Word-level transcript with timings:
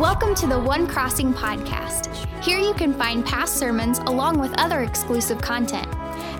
Welcome 0.00 0.34
to 0.36 0.46
the 0.46 0.58
One 0.58 0.86
Crossing 0.86 1.34
podcast. 1.34 2.06
Here 2.42 2.58
you 2.58 2.72
can 2.72 2.94
find 2.94 3.22
past 3.22 3.58
sermons 3.58 3.98
along 3.98 4.38
with 4.38 4.50
other 4.58 4.80
exclusive 4.80 5.42
content. 5.42 5.86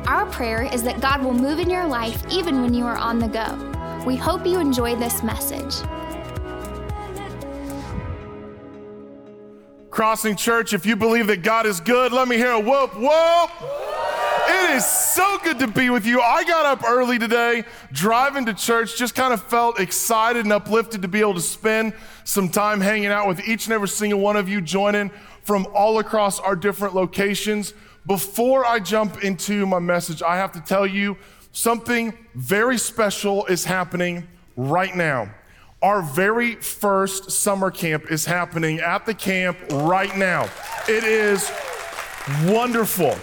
Our 0.08 0.24
prayer 0.24 0.62
is 0.62 0.82
that 0.84 1.02
God 1.02 1.22
will 1.22 1.34
move 1.34 1.58
in 1.58 1.68
your 1.68 1.86
life 1.86 2.24
even 2.30 2.62
when 2.62 2.72
you 2.72 2.86
are 2.86 2.96
on 2.96 3.18
the 3.18 3.28
go. 3.28 4.02
We 4.06 4.16
hope 4.16 4.46
you 4.46 4.60
enjoy 4.60 4.96
this 4.96 5.22
message. 5.22 5.86
Crossing 9.90 10.36
Church, 10.36 10.72
if 10.72 10.86
you 10.86 10.96
believe 10.96 11.26
that 11.26 11.42
God 11.42 11.66
is 11.66 11.80
good, 11.80 12.12
let 12.12 12.28
me 12.28 12.38
hear 12.38 12.52
a 12.52 12.60
whoop, 12.60 12.96
whoop. 12.96 13.50
It 14.52 14.70
is 14.70 14.84
so 14.84 15.38
good 15.44 15.60
to 15.60 15.68
be 15.68 15.90
with 15.90 16.04
you. 16.04 16.20
I 16.20 16.42
got 16.42 16.66
up 16.66 16.82
early 16.84 17.20
today, 17.20 17.62
driving 17.92 18.46
to 18.46 18.54
church, 18.54 18.98
just 18.98 19.14
kind 19.14 19.32
of 19.32 19.40
felt 19.44 19.78
excited 19.78 20.44
and 20.44 20.52
uplifted 20.52 21.02
to 21.02 21.08
be 21.08 21.20
able 21.20 21.34
to 21.34 21.40
spend 21.40 21.92
some 22.24 22.48
time 22.48 22.80
hanging 22.80 23.10
out 23.10 23.28
with 23.28 23.46
each 23.46 23.66
and 23.66 23.72
every 23.72 23.86
single 23.86 24.18
one 24.18 24.36
of 24.36 24.48
you, 24.48 24.60
joining 24.60 25.12
from 25.44 25.68
all 25.72 26.00
across 26.00 26.40
our 26.40 26.56
different 26.56 26.96
locations. 26.96 27.74
Before 28.08 28.66
I 28.66 28.80
jump 28.80 29.22
into 29.22 29.66
my 29.66 29.78
message, 29.78 30.20
I 30.20 30.36
have 30.38 30.50
to 30.52 30.60
tell 30.60 30.84
you 30.84 31.16
something 31.52 32.12
very 32.34 32.76
special 32.76 33.46
is 33.46 33.64
happening 33.64 34.26
right 34.56 34.96
now. 34.96 35.32
Our 35.80 36.02
very 36.02 36.56
first 36.56 37.30
summer 37.30 37.70
camp 37.70 38.10
is 38.10 38.24
happening 38.24 38.80
at 38.80 39.06
the 39.06 39.14
camp 39.14 39.58
right 39.70 40.16
now. 40.16 40.48
It 40.88 41.04
is 41.04 41.52
wonderful. 42.46 43.16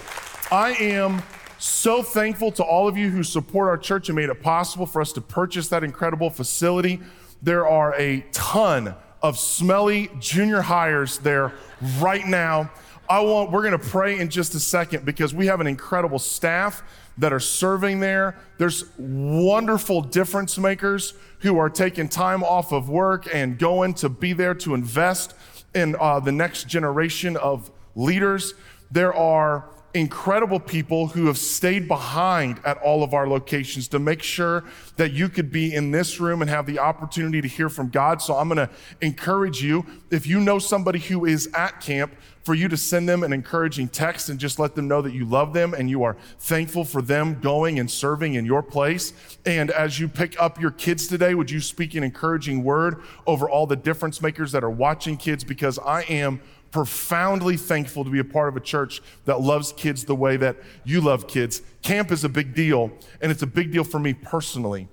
I 0.51 0.71
am 0.75 1.23
so 1.59 2.01
thankful 2.01 2.53
to 2.53 2.63
all 2.63 2.87
of 2.87 2.95
you 2.95 3.09
who 3.09 3.21
support 3.21 3.67
our 3.67 3.77
church 3.77 4.07
and 4.07 4.15
made 4.15 4.29
it 4.29 4.41
possible 4.41 4.85
for 4.85 5.01
us 5.01 5.11
to 5.13 5.21
purchase 5.21 5.67
that 5.69 5.83
incredible 5.83 6.29
facility. 6.29 7.01
There 7.41 7.67
are 7.67 7.93
a 7.95 8.21
ton 8.31 8.95
of 9.21 9.37
smelly 9.37 10.09
junior 10.19 10.61
hires 10.61 11.17
there 11.17 11.51
right 11.99 12.25
now. 12.25 12.71
I 13.09 13.19
want 13.21 13.51
we're 13.51 13.61
going 13.61 13.77
to 13.77 13.89
pray 13.89 14.19
in 14.19 14.29
just 14.29 14.55
a 14.55 14.59
second 14.61 15.03
because 15.03 15.33
we 15.33 15.47
have 15.47 15.59
an 15.59 15.67
incredible 15.67 16.19
staff 16.19 16.81
that 17.17 17.33
are 17.33 17.41
serving 17.41 17.99
there. 17.99 18.37
There's 18.57 18.85
wonderful 18.97 20.01
difference 20.01 20.57
makers 20.57 21.13
who 21.39 21.57
are 21.57 21.69
taking 21.69 22.07
time 22.07 22.41
off 22.41 22.71
of 22.71 22.87
work 22.87 23.27
and 23.33 23.59
going 23.59 23.95
to 23.95 24.07
be 24.07 24.31
there 24.31 24.53
to 24.55 24.75
invest 24.75 25.33
in 25.75 25.97
uh, 25.99 26.21
the 26.21 26.31
next 26.31 26.69
generation 26.69 27.35
of 27.35 27.69
leaders. 27.95 28.53
There 28.91 29.13
are 29.13 29.69
incredible 29.93 30.59
people 30.59 31.07
who 31.07 31.25
have 31.25 31.37
stayed 31.37 31.87
behind 31.87 32.59
at 32.65 32.77
all 32.77 33.03
of 33.03 33.13
our 33.13 33.27
locations 33.27 33.87
to 33.87 33.99
make 33.99 34.21
sure 34.21 34.63
that 34.97 35.11
you 35.11 35.29
could 35.29 35.51
be 35.51 35.73
in 35.73 35.91
this 35.91 36.19
room 36.19 36.41
and 36.41 36.49
have 36.49 36.65
the 36.65 36.79
opportunity 36.79 37.41
to 37.41 37.47
hear 37.47 37.69
from 37.69 37.89
God. 37.89 38.21
So 38.21 38.35
I'm 38.35 38.47
going 38.49 38.57
to 38.57 38.69
encourage 39.01 39.63
you, 39.63 39.85
if 40.11 40.27
you 40.27 40.39
know 40.39 40.59
somebody 40.59 40.99
who 40.99 41.25
is 41.25 41.49
at 41.53 41.81
camp, 41.81 42.13
for 42.47 42.55
you 42.55 42.69
to 42.69 42.77
send 42.77 43.09
them 43.09 43.23
an 43.23 43.33
encouraging 43.33 43.89
text 43.89 44.29
and 44.29 44.39
just 44.39 44.57
let 44.57 44.73
them 44.73 44.87
know 44.87 45.01
that 45.01 45.11
you 45.11 45.25
love 45.25 45.51
them 45.51 45.73
and 45.73 45.89
you 45.89 46.03
are 46.03 46.15
thankful 46.39 46.85
for 46.85 47.01
them 47.01 47.41
going 47.41 47.77
and 47.77 47.91
serving 47.91 48.35
in 48.35 48.45
your 48.45 48.63
place. 48.63 49.11
And 49.45 49.69
as 49.69 49.99
you 49.99 50.07
pick 50.07 50.41
up 50.41 50.57
your 50.57 50.71
kids 50.71 51.07
today, 51.07 51.33
would 51.33 51.51
you 51.51 51.59
speak 51.59 51.93
an 51.93 52.05
encouraging 52.05 52.63
word 52.63 53.03
over 53.25 53.49
all 53.49 53.67
the 53.67 53.75
difference 53.75 54.21
makers 54.21 54.53
that 54.53 54.63
are 54.63 54.69
watching 54.69 55.17
kids? 55.17 55.43
Because 55.43 55.77
I 55.77 56.03
am 56.03 56.39
profoundly 56.71 57.57
thankful 57.57 58.03
to 58.03 58.09
be 58.09 58.19
a 58.19 58.23
part 58.23 58.49
of 58.49 58.57
a 58.57 58.59
church 58.59 59.01
that 59.25 59.41
loves 59.41 59.71
kids 59.73 60.05
the 60.05 60.15
way 60.15 60.37
that 60.37 60.57
you 60.83 61.01
love 61.01 61.27
kids. 61.27 61.61
Camp 61.81 62.11
is 62.11 62.23
a 62.23 62.29
big 62.29 62.53
deal, 62.53 62.91
and 63.21 63.31
it's 63.31 63.41
a 63.41 63.47
big 63.47 63.71
deal 63.71 63.83
for 63.83 63.99
me 63.99 64.13
personally. 64.13 64.87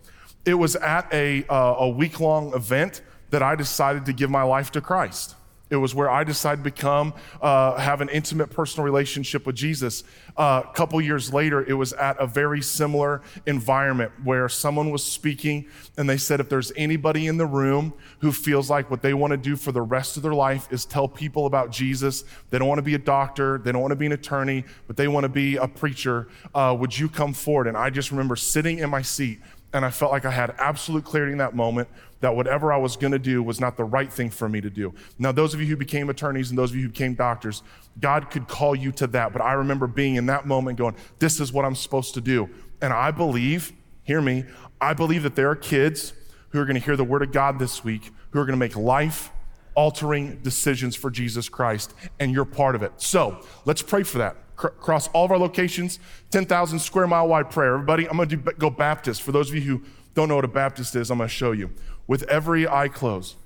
It 0.45 0.55
was 0.55 0.77
at 0.77 1.13
a, 1.13 1.45
uh, 1.49 1.77
a 1.79 1.89
week 1.89 2.21
long 2.21 2.55
event 2.55 3.03
that 3.31 3.43
I 3.43 3.57
decided 3.57 4.05
to 4.07 4.13
give 4.13 4.31
my 4.31 4.43
life 4.43 4.71
to 4.73 4.81
Christ. 4.81 5.35
It 5.71 5.77
was 5.77 5.95
where 5.95 6.11
I 6.11 6.25
decided 6.25 6.59
to 6.59 6.71
become, 6.71 7.15
uh, 7.41 7.77
have 7.77 8.01
an 8.01 8.11
intimate 8.11 8.51
personal 8.51 8.85
relationship 8.85 9.47
with 9.47 9.57
Jesus. 9.57 10.05
Uh, 10.37 10.63
a 10.65 10.73
couple 10.75 11.01
years 11.01 11.33
later, 11.33 11.65
it 11.65 11.73
was 11.73 11.95
at 11.95 12.21
a 12.21 12.27
very 12.27 12.61
similar 12.61 13.23
environment 13.47 14.13
where 14.23 14.49
someone 14.49 14.91
was 14.91 15.03
speaking 15.03 15.67
and 15.97 16.09
they 16.09 16.19
said, 16.19 16.39
if 16.39 16.51
there's 16.51 16.71
anybody 16.77 17.27
in 17.27 17.39
the 17.39 17.47
room 17.47 17.95
who 18.19 18.31
feels 18.31 18.69
like 18.69 18.91
what 18.91 19.01
they 19.01 19.15
want 19.15 19.31
to 19.31 19.37
do 19.39 19.57
for 19.57 19.73
the 19.73 19.81
rest 19.83 20.17
of 20.19 20.23
their 20.23 20.35
life 20.35 20.69
is 20.71 20.85
tell 20.85 21.09
people 21.09 21.47
about 21.47 21.71
Jesus, 21.71 22.25
they 22.51 22.59
don't 22.59 22.69
want 22.69 22.79
to 22.79 22.83
be 22.83 22.95
a 22.95 22.99
doctor, 22.99 23.59
they 23.59 23.73
don't 23.73 23.81
want 23.81 23.93
to 23.93 23.97
be 23.97 24.07
an 24.07 24.13
attorney, 24.13 24.65
but 24.87 24.97
they 24.97 25.09
want 25.09 25.25
to 25.25 25.29
be 25.31 25.57
a 25.57 25.67
preacher, 25.67 26.29
uh, 26.55 26.77
would 26.79 26.97
you 26.97 27.09
come 27.09 27.33
forward? 27.33 27.69
And 27.69 27.77
I 27.77 27.89
just 27.89 28.11
remember 28.11 28.37
sitting 28.37 28.81
in 28.81 28.91
my 28.91 29.03
seat 29.03 29.41
and 29.75 29.85
I 29.85 29.91
felt 29.91 30.13
like 30.13 30.25
I 30.25 30.31
had 30.31 30.55
absolute 30.59 31.05
clarity 31.05 31.33
in 31.33 31.39
that 31.39 31.55
moment 31.55 31.89
that 32.21 32.35
whatever 32.35 32.73
I 32.73 32.77
was 32.77 32.97
going 32.97 33.13
to 33.13 33.19
do 33.19 33.43
was 33.43 33.61
not 33.61 33.77
the 33.77 33.85
right 33.85 34.11
thing 34.11 34.31
for 34.31 34.49
me 34.49 34.61
to 34.61 34.71
do. 34.71 34.95
Now, 35.19 35.33
those 35.33 35.53
of 35.53 35.61
you 35.61 35.67
who 35.67 35.77
became 35.77 36.09
attorneys 36.09 36.49
and 36.49 36.59
those 36.59 36.71
of 36.71 36.77
you 36.77 36.85
who 36.85 36.89
became 36.89 37.15
doctors, 37.15 37.65
God 38.01 38.31
could 38.31 38.47
call 38.47 38.77
you 38.77 38.93
to 38.93 39.09
that. 39.09 39.33
But 39.33 39.43
I 39.43 39.55
remember 39.55 39.89
being 39.89 40.15
in 40.15 40.27
that 40.27 40.47
moment 40.47 40.79
going, 40.79 40.95
this 41.19 41.41
is 41.41 41.53
what 41.53 41.65
I'm 41.65 41.75
supposed 41.75 42.15
to 42.15 42.21
do. 42.21 42.49
And 42.81 42.93
I 42.93 43.11
believe, 43.11 43.73
hear 44.05 44.23
me, 44.23 44.45
I 44.81 44.95
believe 44.95 45.25
that 45.25 45.35
there 45.35 45.51
are 45.51 45.57
kids 45.57 46.13
who 46.51 46.61
are 46.61 46.65
going 46.65 46.79
to 46.79 46.85
hear 46.85 46.97
the 46.97 47.05
word 47.05 47.23
of 47.23 47.33
God 47.33 47.59
this 47.59 47.83
week 47.83 48.13
who 48.31 48.39
are 48.39 48.45
going 48.45 48.59
to 48.59 48.65
make 48.65 48.77
life 48.77 49.33
altering 49.75 50.39
decisions 50.43 50.95
for 50.97 51.11
Jesus 51.11 51.49
Christ, 51.49 51.95
and 52.21 52.33
you're 52.33 52.45
part 52.45 52.75
of 52.75 52.83
it. 52.83 52.93
So 52.97 53.41
let's 53.65 53.83
pray 53.83 54.03
for 54.03 54.19
that 54.19 54.37
across 54.57 55.09
all 55.09 55.25
of 55.25 55.31
our 55.33 55.39
locations, 55.39 55.99
10,000 56.31 56.79
square 56.79 57.07
mile 57.07 57.29
wide 57.29 57.51
prayer. 57.51 57.75
Everybody, 57.75 58.09
I'm 58.09 58.17
going 58.17 58.29
to 58.29 58.37
do, 58.37 58.53
go 58.53 58.71
Baptist. 58.71 59.23
For 59.23 59.33
those 59.33 59.51
of 59.51 59.57
you 59.57 59.63
who 59.63 59.83
don't 60.15 60.29
know 60.29 60.37
what 60.37 60.45
a 60.45 60.49
Baptist 60.49 60.95
is, 60.95 61.11
I'm 61.11 61.19
going 61.19 61.29
to 61.29 61.35
show 61.35 61.53
you. 61.53 61.71
With 62.07 62.23
every 62.25 62.69
eye 62.69 62.89
closed, 62.89 63.37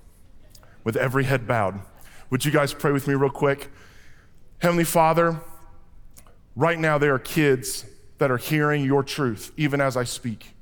with 0.85 0.97
every 0.97 1.25
head 1.25 1.47
bowed, 1.47 1.81
would 2.31 2.45
you 2.45 2.51
guys 2.51 2.75
pray 2.75 2.93
with 2.93 3.09
me 3.09 3.15
real 3.15 3.31
quick? 3.31 3.71
Heavenly 4.59 4.85
Father, 4.85 5.41
right 6.55 6.79
now 6.79 6.99
there 6.99 7.15
are 7.15 7.19
kids 7.19 7.87
that 8.19 8.31
are 8.31 8.37
hearing 8.37 8.85
your 8.85 9.03
truth, 9.03 9.53
even 9.57 9.81
as 9.81 9.97
I 9.97 10.05
speak. 10.05 10.55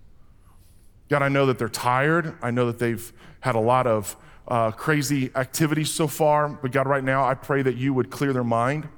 God, 1.09 1.23
I 1.23 1.29
know 1.29 1.47
that 1.47 1.59
they're 1.59 1.69
tired. 1.69 2.35
I 2.43 2.51
know 2.51 2.67
that 2.67 2.79
they've 2.79 3.13
had 3.41 3.55
a 3.55 3.61
lot 3.61 3.87
of 3.87 4.17
uh, 4.49 4.71
crazy 4.71 5.31
activities 5.35 5.91
so 5.91 6.07
far. 6.07 6.49
But 6.49 6.73
God, 6.73 6.87
right 6.87 7.05
now, 7.05 7.25
I 7.25 7.35
pray 7.35 7.63
that 7.63 7.77
you 7.77 7.95
would 7.95 8.11
clear 8.11 8.33
their 8.33 8.45
mind 8.45 8.89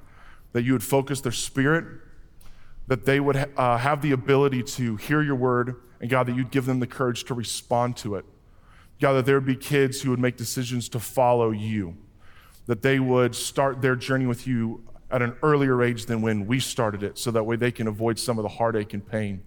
that 0.53 0.63
you 0.63 0.73
would 0.73 0.83
focus 0.83 1.21
their 1.21 1.31
spirit, 1.31 1.85
that 2.87 3.05
they 3.05 3.19
would 3.19 3.49
uh, 3.55 3.77
have 3.77 4.01
the 4.01 4.11
ability 4.11 4.63
to 4.63 4.95
hear 4.95 5.21
your 5.21 5.35
word, 5.35 5.75
and 6.01 6.09
God, 6.09 6.27
that 6.27 6.35
you'd 6.35 6.51
give 6.51 6.65
them 6.65 6.79
the 6.79 6.87
courage 6.87 7.23
to 7.25 7.33
respond 7.33 7.97
to 7.97 8.15
it. 8.15 8.25
God, 8.99 9.13
that 9.13 9.25
there 9.25 9.35
would 9.35 9.45
be 9.45 9.55
kids 9.55 10.01
who 10.01 10.09
would 10.09 10.19
make 10.19 10.37
decisions 10.37 10.89
to 10.89 10.99
follow 10.99 11.51
you, 11.51 11.97
that 12.65 12.81
they 12.81 12.99
would 12.99 13.35
start 13.35 13.81
their 13.81 13.95
journey 13.95 14.25
with 14.25 14.47
you 14.47 14.83
at 15.11 15.21
an 15.21 15.35
earlier 15.41 15.81
age 15.81 16.05
than 16.05 16.21
when 16.21 16.45
we 16.45 16.59
started 16.59 17.03
it, 17.03 17.17
so 17.17 17.31
that 17.31 17.43
way 17.43 17.55
they 17.55 17.71
can 17.71 17.87
avoid 17.87 18.19
some 18.19 18.37
of 18.37 18.43
the 18.43 18.49
heartache 18.49 18.93
and 18.93 19.07
pain. 19.07 19.41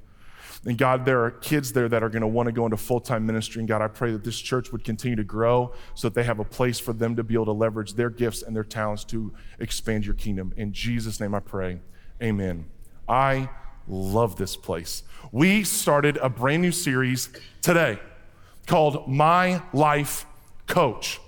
And 0.64 0.78
God, 0.78 1.04
there 1.04 1.24
are 1.24 1.30
kids 1.30 1.72
there 1.72 1.88
that 1.88 2.04
are 2.04 2.08
going 2.08 2.22
to 2.22 2.28
want 2.28 2.46
to 2.46 2.52
go 2.52 2.64
into 2.64 2.76
full 2.76 3.00
time 3.00 3.26
ministry. 3.26 3.60
And 3.60 3.68
God, 3.68 3.82
I 3.82 3.88
pray 3.88 4.12
that 4.12 4.22
this 4.22 4.38
church 4.38 4.70
would 4.70 4.84
continue 4.84 5.16
to 5.16 5.24
grow 5.24 5.72
so 5.94 6.08
that 6.08 6.14
they 6.14 6.22
have 6.22 6.38
a 6.38 6.44
place 6.44 6.78
for 6.78 6.92
them 6.92 7.16
to 7.16 7.24
be 7.24 7.34
able 7.34 7.46
to 7.46 7.52
leverage 7.52 7.94
their 7.94 8.10
gifts 8.10 8.42
and 8.42 8.54
their 8.54 8.64
talents 8.64 9.04
to 9.04 9.32
expand 9.58 10.06
your 10.06 10.14
kingdom. 10.14 10.52
In 10.56 10.72
Jesus' 10.72 11.18
name 11.18 11.34
I 11.34 11.40
pray. 11.40 11.80
Amen. 12.22 12.66
I 13.08 13.50
love 13.88 14.36
this 14.36 14.56
place. 14.56 15.02
We 15.32 15.64
started 15.64 16.16
a 16.18 16.28
brand 16.28 16.62
new 16.62 16.72
series 16.72 17.30
today 17.60 17.98
called 18.66 19.08
My 19.08 19.62
Life 19.72 20.26
Coach. 20.68 21.20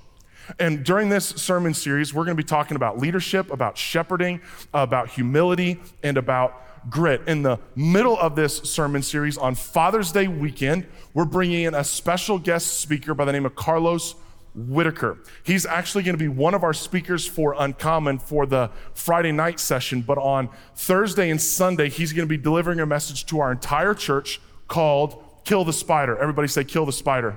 And 0.59 0.85
during 0.85 1.09
this 1.09 1.27
sermon 1.27 1.75
series, 1.75 2.13
we're 2.13 2.25
going 2.25 2.37
to 2.37 2.43
be 2.43 2.47
talking 2.47 2.77
about 2.77 2.99
leadership, 2.99 3.51
about 3.51 3.79
shepherding, 3.79 4.41
about 4.73 5.09
humility, 5.09 5.81
and 6.03 6.17
about 6.17 6.74
grit. 6.91 7.23
In 7.27 7.43
the 7.43 7.59
middle 7.75 8.19
of 8.19 8.37
this 8.37 8.59
sermon 8.59 9.03
series 9.03 9.37
on 9.39 9.55
Father's 9.55 10.13
Day 10.13 10.29
weekend, 10.29 10.87
we're 11.13 11.25
bringing 11.25 11.65
in 11.65 11.75
a 11.75 11.85
special 11.85 12.39
guest 12.39 12.79
speaker 12.79 13.15
by 13.15 13.25
the 13.25 13.33
name 13.33 13.47
of 13.47 13.55
Carlos 13.55 14.15
Whittaker. 14.55 15.19
He's 15.43 15.67
actually 15.67 16.05
going 16.05 16.15
to 16.15 16.23
be 16.23 16.29
one 16.29 16.55
of 16.55 16.63
our 16.63 16.73
speakers 16.73 17.27
for 17.27 17.57
Uncommon 17.59 18.19
for 18.19 18.47
the 18.47 18.71
Friday 18.95 19.33
night 19.33 19.59
session, 19.59 20.03
but 20.03 20.19
on 20.19 20.49
Thursday 20.77 21.31
and 21.31 21.41
Sunday, 21.41 21.89
he's 21.89 22.13
going 22.13 22.27
to 22.27 22.31
be 22.31 22.41
delivering 22.41 22.81
a 22.81 22.87
message 22.87 23.27
to 23.27 23.41
our 23.41 23.51
entire 23.51 23.95
church 23.95 24.41
called 24.69 25.23
Kill 25.45 25.65
the 25.65 25.73
Spider. 25.73 26.17
Everybody 26.17 26.49
say, 26.49 26.65
Kill 26.65 26.87
the 26.87 26.93
Spider. 26.93 27.37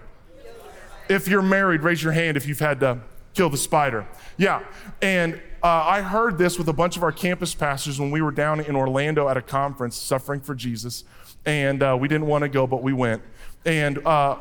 If 1.09 1.27
you're 1.27 1.41
married, 1.41 1.81
raise 1.81 2.03
your 2.03 2.13
hand 2.13 2.37
if 2.37 2.47
you've 2.47 2.59
had 2.59 2.79
to 2.81 2.99
kill 3.37 3.49
the 3.51 3.57
spider. 3.57 4.07
Yeah. 4.37 4.63
And 4.99 5.35
uh, 5.61 5.67
I 5.67 6.01
heard 6.01 6.39
this 6.39 6.57
with 6.57 6.67
a 6.69 6.73
bunch 6.73 6.97
of 6.97 7.03
our 7.03 7.11
campus 7.11 7.53
pastors 7.53 7.99
when 7.99 8.09
we 8.09 8.19
were 8.19 8.31
down 8.31 8.59
in 8.59 8.75
Orlando 8.75 9.29
at 9.29 9.37
a 9.37 9.43
conference, 9.43 9.95
Suffering 9.95 10.41
for 10.41 10.55
Jesus. 10.55 11.03
And 11.45 11.83
uh, 11.83 11.95
we 11.99 12.07
didn't 12.07 12.25
want 12.25 12.41
to 12.41 12.49
go, 12.49 12.65
but 12.65 12.81
we 12.81 12.93
went. 12.93 13.21
And 13.63 13.99
uh, 14.07 14.37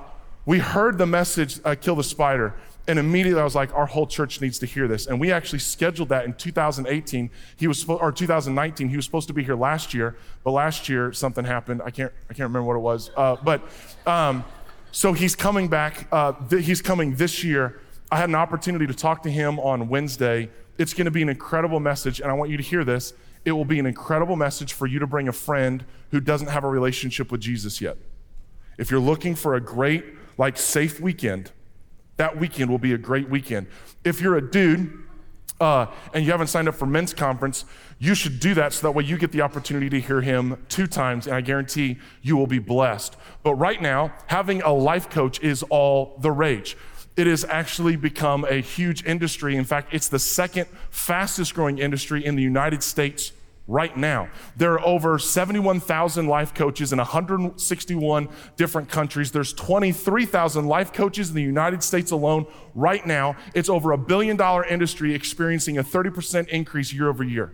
we 0.46 0.60
heard 0.60 0.96
the 0.96 1.04
message, 1.04 1.60
uh, 1.62 1.74
Kill 1.78 1.94
the 1.94 2.02
Spider. 2.02 2.54
And 2.88 2.98
immediately 2.98 3.38
I 3.38 3.44
was 3.44 3.54
like, 3.54 3.74
our 3.74 3.84
whole 3.84 4.06
church 4.06 4.40
needs 4.40 4.58
to 4.60 4.66
hear 4.66 4.88
this. 4.88 5.06
And 5.06 5.20
we 5.20 5.30
actually 5.30 5.58
scheduled 5.58 6.08
that 6.08 6.24
in 6.24 6.32
2018. 6.32 7.30
He 7.56 7.66
was, 7.66 7.86
or 7.86 8.10
2019. 8.10 8.88
He 8.88 8.96
was 8.96 9.04
supposed 9.04 9.28
to 9.28 9.34
be 9.34 9.44
here 9.44 9.56
last 9.56 9.92
year, 9.92 10.16
but 10.42 10.52
last 10.52 10.88
year 10.88 11.12
something 11.12 11.44
happened. 11.44 11.82
I 11.84 11.90
can't, 11.90 12.12
I 12.30 12.32
can't 12.32 12.48
remember 12.48 12.62
what 12.62 12.76
it 12.76 12.80
was. 12.80 13.10
Uh, 13.14 13.36
but 13.44 13.60
um, 14.06 14.42
so 14.90 15.12
he's 15.12 15.36
coming 15.36 15.68
back. 15.68 16.08
Uh, 16.10 16.32
th- 16.48 16.64
he's 16.64 16.80
coming 16.80 17.16
this 17.16 17.44
year 17.44 17.82
I 18.10 18.18
had 18.18 18.28
an 18.28 18.36
opportunity 18.36 18.86
to 18.86 18.94
talk 18.94 19.22
to 19.24 19.30
him 19.30 19.58
on 19.58 19.88
Wednesday. 19.88 20.48
It's 20.78 20.94
going 20.94 21.06
to 21.06 21.10
be 21.10 21.22
an 21.22 21.28
incredible 21.28 21.80
message, 21.80 22.20
and 22.20 22.30
I 22.30 22.34
want 22.34 22.50
you 22.50 22.56
to 22.56 22.62
hear 22.62 22.84
this. 22.84 23.14
It 23.44 23.52
will 23.52 23.64
be 23.64 23.78
an 23.78 23.86
incredible 23.86 24.36
message 24.36 24.74
for 24.74 24.86
you 24.86 24.98
to 25.00 25.06
bring 25.06 25.28
a 25.28 25.32
friend 25.32 25.84
who 26.10 26.20
doesn't 26.20 26.48
have 26.48 26.64
a 26.64 26.68
relationship 26.68 27.32
with 27.32 27.40
Jesus 27.40 27.80
yet. 27.80 27.96
If 28.78 28.90
you're 28.90 29.00
looking 29.00 29.34
for 29.34 29.54
a 29.54 29.60
great, 29.60 30.04
like, 30.38 30.56
safe 30.56 31.00
weekend, 31.00 31.50
that 32.16 32.38
weekend 32.38 32.70
will 32.70 32.78
be 32.78 32.92
a 32.92 32.98
great 32.98 33.28
weekend. 33.28 33.66
If 34.04 34.20
you're 34.20 34.36
a 34.36 34.50
dude 34.50 34.92
uh, 35.60 35.86
and 36.14 36.24
you 36.24 36.30
haven't 36.30 36.48
signed 36.48 36.68
up 36.68 36.74
for 36.74 36.86
men's 36.86 37.12
conference, 37.12 37.64
you 37.98 38.14
should 38.14 38.38
do 38.38 38.54
that 38.54 38.72
so 38.72 38.86
that 38.86 38.92
way 38.92 39.04
you 39.04 39.16
get 39.16 39.32
the 39.32 39.40
opportunity 39.40 39.88
to 39.90 40.00
hear 40.00 40.20
him 40.20 40.64
two 40.68 40.86
times, 40.86 41.26
and 41.26 41.34
I 41.34 41.40
guarantee 41.40 41.98
you 42.22 42.36
will 42.36 42.46
be 42.46 42.58
blessed. 42.58 43.16
But 43.42 43.54
right 43.54 43.80
now, 43.82 44.12
having 44.26 44.62
a 44.62 44.72
life 44.72 45.10
coach 45.10 45.40
is 45.40 45.62
all 45.64 46.18
the 46.20 46.30
rage. 46.30 46.76
It 47.16 47.26
has 47.26 47.44
actually 47.44 47.96
become 47.96 48.44
a 48.44 48.60
huge 48.60 49.04
industry. 49.04 49.56
In 49.56 49.64
fact, 49.64 49.94
it's 49.94 50.08
the 50.08 50.18
second 50.18 50.66
fastest 50.90 51.54
growing 51.54 51.78
industry 51.78 52.24
in 52.24 52.36
the 52.36 52.42
United 52.42 52.82
States 52.82 53.32
right 53.68 53.96
now. 53.96 54.28
There 54.56 54.74
are 54.74 54.86
over 54.86 55.18
71,000 55.18 56.26
life 56.26 56.54
coaches 56.54 56.92
in 56.92 56.98
161 56.98 58.28
different 58.56 58.88
countries. 58.88 59.32
There's 59.32 59.52
23,000 59.54 60.66
life 60.66 60.92
coaches 60.92 61.30
in 61.30 61.34
the 61.34 61.42
United 61.42 61.82
States 61.82 62.10
alone 62.10 62.46
right 62.74 63.04
now. 63.04 63.36
It's 63.54 63.68
over 63.68 63.92
a 63.92 63.98
billion 63.98 64.36
dollar 64.36 64.64
industry 64.64 65.14
experiencing 65.14 65.78
a 65.78 65.82
30% 65.82 66.48
increase 66.48 66.92
year 66.92 67.08
over 67.08 67.24
year. 67.24 67.52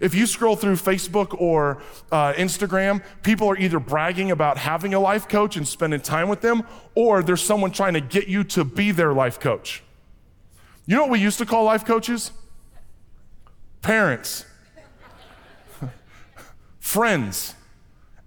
If 0.00 0.14
you 0.14 0.26
scroll 0.26 0.56
through 0.56 0.76
Facebook 0.76 1.40
or 1.40 1.82
uh, 2.10 2.32
Instagram, 2.34 3.02
people 3.22 3.48
are 3.48 3.56
either 3.56 3.78
bragging 3.78 4.30
about 4.30 4.58
having 4.58 4.94
a 4.94 5.00
life 5.00 5.28
coach 5.28 5.56
and 5.56 5.66
spending 5.66 6.00
time 6.00 6.28
with 6.28 6.40
them, 6.40 6.64
or 6.94 7.22
there's 7.22 7.42
someone 7.42 7.70
trying 7.70 7.94
to 7.94 8.00
get 8.00 8.28
you 8.28 8.44
to 8.44 8.64
be 8.64 8.90
their 8.90 9.12
life 9.12 9.38
coach. 9.40 9.82
You 10.86 10.96
know 10.96 11.02
what 11.02 11.10
we 11.10 11.20
used 11.20 11.38
to 11.38 11.46
call 11.46 11.64
life 11.64 11.84
coaches? 11.84 12.32
Parents 13.82 14.44
friends, 16.80 17.54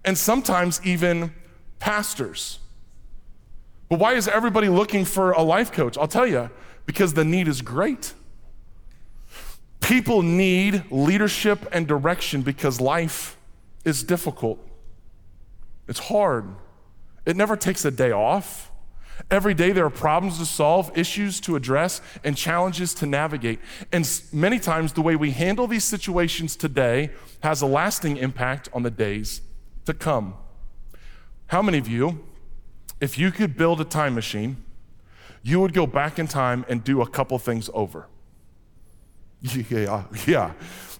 and 0.05 0.17
sometimes 0.17 0.79
even 0.83 1.33
pastors. 1.79 2.59
But 3.89 3.99
why 3.99 4.13
is 4.13 4.27
everybody 4.27 4.69
looking 4.69 5.05
for 5.05 5.31
a 5.31 5.41
life 5.41 5.71
coach? 5.71 5.97
I'll 5.97 6.07
tell 6.07 6.27
you, 6.27 6.49
because 6.85 7.13
the 7.13 7.23
need 7.23 7.47
is 7.47 7.61
great. 7.61 8.13
People 9.87 10.21
need 10.21 10.83
leadership 10.91 11.65
and 11.71 11.87
direction 11.87 12.41
because 12.41 12.81
life 12.81 13.37
is 13.85 14.03
difficult. 14.03 14.59
It's 15.87 15.99
hard. 15.99 16.43
It 17.25 17.37
never 17.37 17.55
takes 17.55 17.85
a 17.85 17.91
day 17.91 18.11
off. 18.11 18.69
Every 19.31 19.53
day 19.53 19.71
there 19.71 19.85
are 19.85 19.89
problems 19.89 20.39
to 20.39 20.45
solve, 20.45 20.91
issues 20.97 21.39
to 21.39 21.55
address, 21.55 22.01
and 22.25 22.35
challenges 22.35 22.93
to 22.95 23.05
navigate. 23.05 23.61
And 23.93 24.21
many 24.33 24.59
times 24.59 24.91
the 24.91 25.01
way 25.01 25.15
we 25.15 25.31
handle 25.31 25.67
these 25.67 25.85
situations 25.85 26.57
today 26.57 27.11
has 27.39 27.61
a 27.61 27.65
lasting 27.65 28.17
impact 28.17 28.67
on 28.73 28.83
the 28.83 28.91
days 28.91 29.39
to 29.85 29.93
come. 29.93 30.33
How 31.45 31.61
many 31.61 31.77
of 31.77 31.87
you, 31.87 32.25
if 32.99 33.17
you 33.17 33.31
could 33.31 33.55
build 33.55 33.79
a 33.79 33.85
time 33.85 34.15
machine, 34.15 34.65
you 35.43 35.61
would 35.61 35.73
go 35.73 35.87
back 35.87 36.19
in 36.19 36.27
time 36.27 36.65
and 36.67 36.83
do 36.83 37.01
a 37.01 37.07
couple 37.07 37.39
things 37.39 37.69
over? 37.73 38.07
Yeah, 39.41 40.03
yeah. 40.27 40.53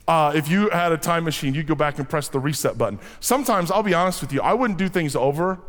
Uh, 0.08 0.32
if 0.36 0.50
you 0.50 0.70
had 0.70 0.92
a 0.92 0.98
time 0.98 1.26
machine, 1.26 1.54
you'd 1.54 1.68
go 1.68 1.76
back 1.76 2.00
and 2.00 2.08
press 2.08 2.30
the 2.30 2.40
reset 2.40 2.78
button. 2.78 3.00
Sometimes, 3.20 3.72
I'll 3.72 3.84
be 3.84 3.94
honest 3.94 4.22
with 4.22 4.32
you, 4.32 4.42
I 4.42 4.54
wouldn't 4.54 4.80
do 4.80 4.88
things 4.88 5.16
over 5.16 5.60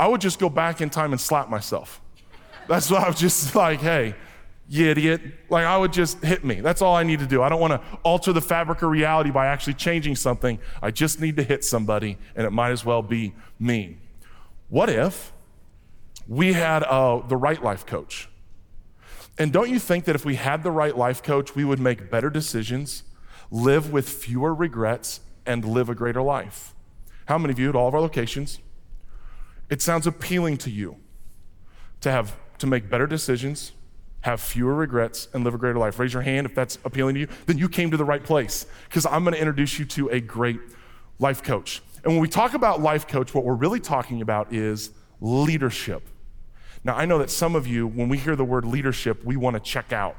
I 0.00 0.08
would 0.08 0.22
just 0.22 0.38
go 0.38 0.48
back 0.48 0.80
in 0.80 0.88
time 0.88 1.12
and 1.12 1.20
slap 1.20 1.50
myself. 1.50 2.00
That's 2.66 2.90
what 2.90 3.04
I 3.04 3.08
was 3.08 3.20
just 3.20 3.54
like, 3.64 3.80
hey, 3.80 4.14
you 4.66 4.88
idiot. 4.88 5.20
Like, 5.50 5.66
I 5.66 5.76
would 5.76 5.92
just 5.92 6.24
hit 6.24 6.42
me. 6.42 6.62
That's 6.62 6.80
all 6.80 6.96
I 6.96 7.02
need 7.02 7.18
to 7.18 7.26
do. 7.26 7.42
I 7.42 7.50
don't 7.50 7.60
want 7.60 7.74
to 7.74 7.98
alter 8.02 8.32
the 8.32 8.40
fabric 8.40 8.80
of 8.80 8.88
reality 8.88 9.30
by 9.30 9.46
actually 9.46 9.74
changing 9.74 10.16
something. 10.16 10.58
I 10.80 10.90
just 10.90 11.20
need 11.20 11.36
to 11.36 11.42
hit 11.42 11.64
somebody, 11.64 12.16
and 12.34 12.46
it 12.46 12.50
might 12.50 12.70
as 12.70 12.82
well 12.82 13.02
be 13.02 13.34
me. 13.58 13.98
What 14.70 14.88
if 14.88 15.34
we 16.26 16.54
had 16.54 16.82
uh, 16.84 17.20
the 17.28 17.36
right 17.36 17.62
life 17.62 17.84
coach? 17.84 18.29
And 19.40 19.54
don't 19.54 19.70
you 19.70 19.78
think 19.78 20.04
that 20.04 20.14
if 20.14 20.26
we 20.26 20.34
had 20.34 20.62
the 20.62 20.70
right 20.70 20.94
life 20.94 21.22
coach, 21.22 21.54
we 21.56 21.64
would 21.64 21.80
make 21.80 22.10
better 22.10 22.28
decisions, 22.28 23.04
live 23.50 23.90
with 23.90 24.06
fewer 24.06 24.54
regrets, 24.54 25.20
and 25.46 25.64
live 25.64 25.88
a 25.88 25.94
greater 25.94 26.20
life? 26.20 26.74
How 27.24 27.38
many 27.38 27.50
of 27.50 27.58
you 27.58 27.70
at 27.70 27.74
all 27.74 27.88
of 27.88 27.94
our 27.94 28.02
locations 28.02 28.60
it 29.70 29.80
sounds 29.80 30.06
appealing 30.06 30.58
to 30.58 30.70
you 30.70 30.96
to 32.02 32.10
have 32.10 32.36
to 32.58 32.66
make 32.66 32.90
better 32.90 33.06
decisions, 33.06 33.72
have 34.22 34.40
fewer 34.40 34.74
regrets, 34.74 35.28
and 35.32 35.42
live 35.44 35.54
a 35.54 35.58
greater 35.58 35.78
life. 35.78 35.98
Raise 35.98 36.12
your 36.12 36.22
hand 36.22 36.44
if 36.44 36.54
that's 36.54 36.76
appealing 36.84 37.14
to 37.14 37.20
you. 37.20 37.28
Then 37.46 37.56
you 37.56 37.68
came 37.68 37.90
to 37.92 37.96
the 37.96 38.04
right 38.04 38.22
place 38.22 38.66
because 38.88 39.06
I'm 39.06 39.24
going 39.24 39.32
to 39.32 39.40
introduce 39.40 39.78
you 39.78 39.86
to 39.86 40.08
a 40.08 40.20
great 40.20 40.60
life 41.18 41.42
coach. 41.42 41.82
And 42.04 42.12
when 42.12 42.20
we 42.20 42.28
talk 42.28 42.52
about 42.52 42.82
life 42.82 43.06
coach, 43.08 43.32
what 43.32 43.44
we're 43.44 43.54
really 43.54 43.80
talking 43.80 44.20
about 44.20 44.52
is 44.52 44.90
leadership. 45.20 46.02
Now, 46.82 46.96
I 46.96 47.04
know 47.04 47.18
that 47.18 47.30
some 47.30 47.54
of 47.54 47.66
you, 47.66 47.86
when 47.86 48.08
we 48.08 48.18
hear 48.18 48.36
the 48.36 48.44
word 48.44 48.64
leadership, 48.64 49.24
we 49.24 49.36
want 49.36 49.54
to 49.54 49.60
check 49.60 49.92
out. 49.92 50.16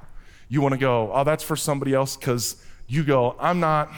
You 0.47 0.61
want 0.61 0.73
to 0.73 0.77
go, 0.77 1.11
oh, 1.13 1.23
that's 1.23 1.43
for 1.43 1.55
somebody 1.55 1.93
else 1.93 2.15
because 2.15 2.63
you 2.87 3.03
go, 3.03 3.35
I'm 3.39 3.59
not, 3.59 3.91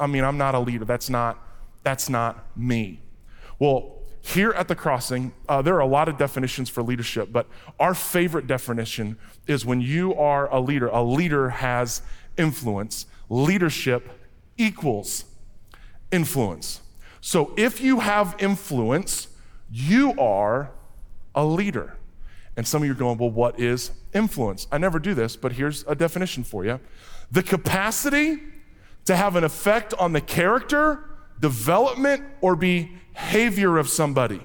I 0.00 0.06
mean, 0.06 0.24
I'm 0.24 0.38
not 0.38 0.54
a 0.54 0.58
leader. 0.58 0.84
That's 0.84 1.10
not, 1.10 1.38
that's 1.82 2.08
not 2.08 2.44
me. 2.56 3.00
Well, 3.58 3.98
here 4.20 4.50
at 4.52 4.68
the 4.68 4.74
crossing, 4.74 5.32
uh, 5.48 5.62
there 5.62 5.74
are 5.74 5.80
a 5.80 5.86
lot 5.86 6.08
of 6.08 6.18
definitions 6.18 6.68
for 6.68 6.82
leadership, 6.82 7.30
but 7.30 7.46
our 7.78 7.94
favorite 7.94 8.46
definition 8.46 9.16
is 9.46 9.64
when 9.64 9.80
you 9.80 10.14
are 10.14 10.52
a 10.52 10.60
leader, 10.60 10.88
a 10.88 11.02
leader 11.02 11.50
has 11.50 12.02
influence. 12.36 13.06
Leadership 13.28 14.08
equals 14.56 15.24
influence. 16.10 16.80
So 17.20 17.52
if 17.56 17.80
you 17.80 18.00
have 18.00 18.34
influence, 18.38 19.28
you 19.70 20.18
are 20.18 20.70
a 21.34 21.44
leader. 21.44 21.97
And 22.58 22.66
some 22.66 22.82
of 22.82 22.86
you 22.86 22.92
are 22.92 22.96
going, 22.96 23.18
well, 23.18 23.30
what 23.30 23.60
is 23.60 23.92
influence? 24.12 24.66
I 24.72 24.78
never 24.78 24.98
do 24.98 25.14
this, 25.14 25.36
but 25.36 25.52
here's 25.52 25.84
a 25.86 25.94
definition 25.94 26.42
for 26.42 26.64
you 26.64 26.80
the 27.30 27.42
capacity 27.44 28.40
to 29.04 29.14
have 29.14 29.36
an 29.36 29.44
effect 29.44 29.94
on 29.94 30.12
the 30.12 30.20
character, 30.20 31.04
development, 31.38 32.24
or 32.40 32.56
behavior 32.56 33.78
of 33.78 33.88
somebody. 33.88 34.40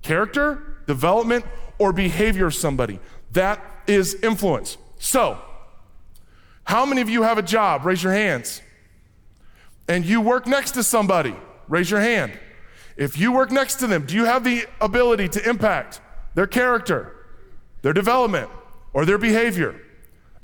Character, 0.00 0.78
development, 0.86 1.44
or 1.78 1.92
behavior 1.92 2.46
of 2.46 2.54
somebody. 2.54 3.00
That 3.32 3.62
is 3.86 4.14
influence. 4.22 4.78
So, 4.98 5.38
how 6.64 6.86
many 6.86 7.02
of 7.02 7.10
you 7.10 7.22
have 7.22 7.36
a 7.36 7.42
job? 7.42 7.84
Raise 7.84 8.02
your 8.02 8.14
hands. 8.14 8.62
And 9.88 10.06
you 10.06 10.22
work 10.22 10.46
next 10.46 10.70
to 10.70 10.82
somebody? 10.82 11.36
Raise 11.68 11.90
your 11.90 12.00
hand. 12.00 12.32
If 12.96 13.18
you 13.18 13.30
work 13.30 13.50
next 13.50 13.74
to 13.80 13.86
them, 13.86 14.06
do 14.06 14.14
you 14.14 14.24
have 14.24 14.42
the 14.42 14.64
ability 14.80 15.28
to 15.28 15.46
impact 15.46 16.00
their 16.38 16.46
character, 16.46 17.12
their 17.82 17.92
development, 17.92 18.48
or 18.92 19.04
their 19.04 19.18
behavior? 19.18 19.74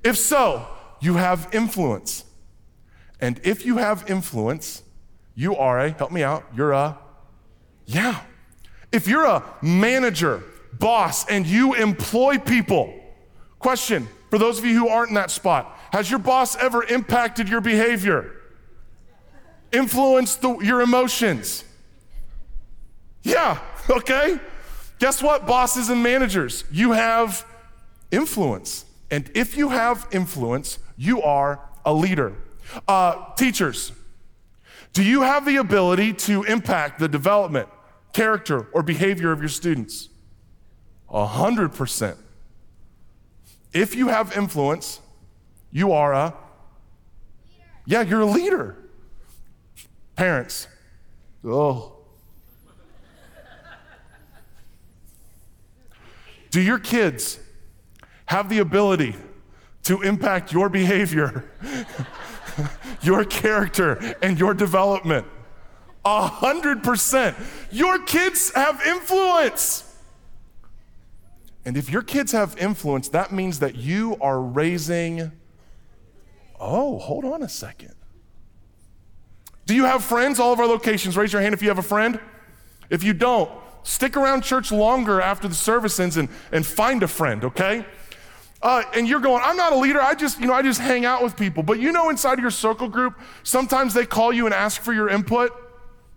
If 0.03 0.19
so, 0.19 0.67
you 1.01 1.15
have 1.15 1.49
influence. 1.53 2.25
And 3.21 3.41
if 3.45 3.65
you 3.65 3.77
have 3.77 4.11
influence, 4.11 4.83
you 5.37 5.55
are 5.55 5.79
a, 5.79 5.91
help 5.91 6.11
me 6.11 6.25
out, 6.25 6.47
you're 6.53 6.73
a, 6.73 6.99
yeah. 7.87 8.23
If 8.91 9.07
you're 9.07 9.25
a 9.25 9.45
manager, 9.63 10.43
boss, 10.73 11.29
and 11.29 11.47
you 11.47 11.75
employ 11.75 12.39
people, 12.39 12.93
question 13.61 14.09
for 14.31 14.39
those 14.41 14.59
of 14.59 14.65
you 14.65 14.75
who 14.77 14.89
aren't 14.89 15.11
in 15.11 15.15
that 15.15 15.31
spot 15.31 15.79
Has 15.93 16.11
your 16.11 16.19
boss 16.19 16.57
ever 16.57 16.83
impacted 16.83 17.49
your 17.49 17.61
behavior? 17.61 18.33
Influenced 19.71 20.43
the, 20.43 20.59
your 20.59 20.81
emotions? 20.81 21.63
Yeah, 23.23 23.61
okay. 23.89 24.41
Guess 24.99 25.23
what, 25.23 25.47
bosses 25.47 25.89
and 25.89 26.03
managers? 26.03 26.65
You 26.71 26.93
have 26.93 27.47
influence. 28.11 28.85
And 29.11 29.31
if 29.35 29.57
you 29.57 29.69
have 29.71 30.07
influence, 30.13 30.79
you 30.97 31.23
are 31.23 31.61
a 31.85 31.93
leader. 31.93 32.35
Uh, 32.89 33.33
teachers, 33.35 33.93
do 34.93 35.03
you 35.03 35.23
have 35.23 35.45
the 35.45 35.57
ability 35.57 36.13
to 36.15 36.45
impact 36.45 36.99
the 36.99 37.09
development, 37.09 37.69
character, 38.13 38.69
or 38.73 38.83
behavior 38.83 39.33
of 39.33 39.41
your 39.41 39.49
students? 39.49 40.09
A 41.11 41.27
hundred 41.27 41.75
percent. 41.75 42.17
If 43.73 43.95
you 43.95 44.09
have 44.09 44.37
influence, 44.37 45.01
you 45.71 45.93
are 45.93 46.13
a 46.13 46.35
yeah, 47.87 48.03
you're 48.03 48.23
a 48.23 48.27
leader. 48.27 48.77
Parents, 50.17 50.69
oh. 51.45 51.94
Do 56.55 56.61
your 56.61 56.79
kids 56.79 57.41
have 58.27 58.49
the 58.49 58.61
ability 58.61 59.17
to 59.83 60.03
impact 60.03 60.53
your 60.53 60.69
behavior 60.69 61.51
your 63.03 63.25
character 63.25 64.15
and 64.23 64.39
your 64.39 64.55
development. 64.55 65.27
A 66.05 66.29
hundred 66.29 66.85
percent. 66.85 67.37
Your 67.73 67.99
kids 68.05 68.55
have 68.55 68.81
influence. 68.87 69.99
And 71.65 71.77
if 71.77 71.91
your 71.91 72.03
kids 72.03 72.31
have 72.31 72.57
influence, 72.57 73.09
that 73.09 73.33
means 73.33 73.59
that 73.59 73.75
you 73.75 74.17
are 74.21 74.41
raising. 74.41 75.33
Oh, 76.61 77.01
hold 77.01 77.25
on 77.25 77.43
a 77.43 77.49
second. 77.49 77.97
Do 79.67 79.75
you 79.75 79.87
have 79.87 80.05
friends? 80.05 80.39
All 80.39 80.53
of 80.53 80.61
our 80.61 80.69
locations, 80.69 81.17
raise 81.17 81.33
your 81.33 81.43
hand 81.43 81.53
if 81.53 81.63
you 81.63 81.69
have 81.71 81.79
a 81.79 81.83
friend. 81.83 82.21
If 82.91 83.03
you 83.03 83.13
don't, 83.13 83.51
stick 83.85 84.17
around 84.17 84.43
church 84.43 84.73
longer 84.73 85.21
after 85.21 85.47
the 85.47 85.55
service 85.55 86.01
ends 86.01 86.17
and, 86.17 86.29
and 86.51 86.67
find 86.67 87.03
a 87.03 87.09
friend, 87.09 87.45
okay? 87.45 87.87
Uh, 88.61 88.83
and 88.95 89.07
you're 89.07 89.21
going, 89.21 89.43
I'm 89.45 89.59
not 89.59 89.75
a 89.75 89.77
leader. 89.77 90.01
I 90.01 90.15
just, 90.15 90.41
you 90.41 90.47
know, 90.47 90.55
I 90.55 90.63
just 90.63 90.81
hang 90.81 91.05
out 91.05 91.23
with 91.23 91.37
people. 91.37 91.63
But 91.63 91.79
you 91.81 91.93
know, 91.93 92.09
inside 92.09 92.35
of 92.35 92.41
your 92.41 92.51
circle 92.51 92.89
group, 92.89 93.15
sometimes 93.43 93.93
they 93.93 94.07
call 94.07 94.33
you 94.33 94.47
and 94.47 94.55
ask 94.55 94.81
for 94.81 94.95
your 94.95 95.09
input. 95.11 95.53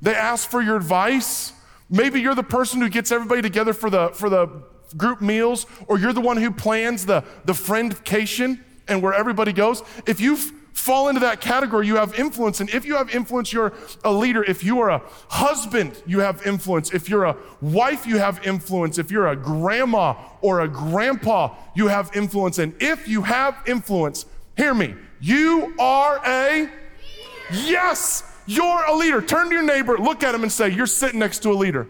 They 0.02 0.16
ask 0.16 0.50
for 0.50 0.62
your 0.62 0.78
advice. 0.78 1.52
Maybe 1.90 2.22
you're 2.22 2.36
the 2.36 2.44
person 2.44 2.82
who 2.82 2.90
gets 2.90 3.12
everybody 3.12 3.42
together 3.42 3.74
for 3.74 3.90
the 3.90 4.10
for 4.10 4.30
the 4.30 4.48
group 4.96 5.20
meals, 5.20 5.66
or 5.88 6.00
you're 6.00 6.14
the 6.14 6.22
one 6.22 6.38
who 6.38 6.52
plans 6.52 7.06
the 7.06 7.26
the 7.44 7.54
friendcation 7.54 8.64
and 8.88 9.02
where 9.02 9.14
everybody 9.14 9.52
goes. 9.52 9.84
If 10.06 10.22
you 10.22 10.38
fall 10.78 11.10
into 11.10 11.20
that 11.22 11.42
category, 11.42 11.88
you 11.88 11.96
have 11.96 12.18
influence. 12.20 12.60
And 12.60 12.70
if 12.70 12.86
you 12.86 12.96
have 12.96 13.14
influence, 13.14 13.52
you're 13.52 13.74
a 14.04 14.12
leader. 14.12 14.44
If 14.44 14.64
you 14.64 14.80
are 14.80 14.90
a 14.90 15.02
husband, 15.30 16.02
you 16.06 16.20
have 16.20 16.46
influence. 16.46 16.94
If 16.94 17.10
you're 17.10 17.26
a 17.26 17.36
wife, 17.62 18.06
you 18.06 18.20
have 18.20 18.46
influence. 18.46 18.98
If 18.98 19.12
you're 19.12 19.28
a 19.28 19.36
grandma 19.36 20.14
or 20.42 20.62
a 20.62 20.68
grandpa, 20.68 21.56
you 21.76 21.88
have 21.88 22.16
influence. 22.16 22.60
And 22.60 22.74
if 22.80 23.08
you 23.08 23.24
have 23.24 23.58
influence, 23.66 24.26
hear 24.56 24.74
me, 24.74 24.94
you 25.20 25.74
are 25.80 26.22
a 26.26 26.70
yes, 27.52 28.24
you're 28.46 28.86
a 28.86 28.96
leader. 28.96 29.22
Turn 29.22 29.48
to 29.50 29.54
your 29.54 29.64
neighbor, 29.64 29.98
look 29.98 30.24
at 30.24 30.34
him, 30.36 30.44
and 30.44 30.52
say, 30.52 30.70
You're 30.70 30.86
sitting 30.86 31.20
next 31.20 31.40
to 31.40 31.50
a 31.50 31.58
leader. 31.58 31.88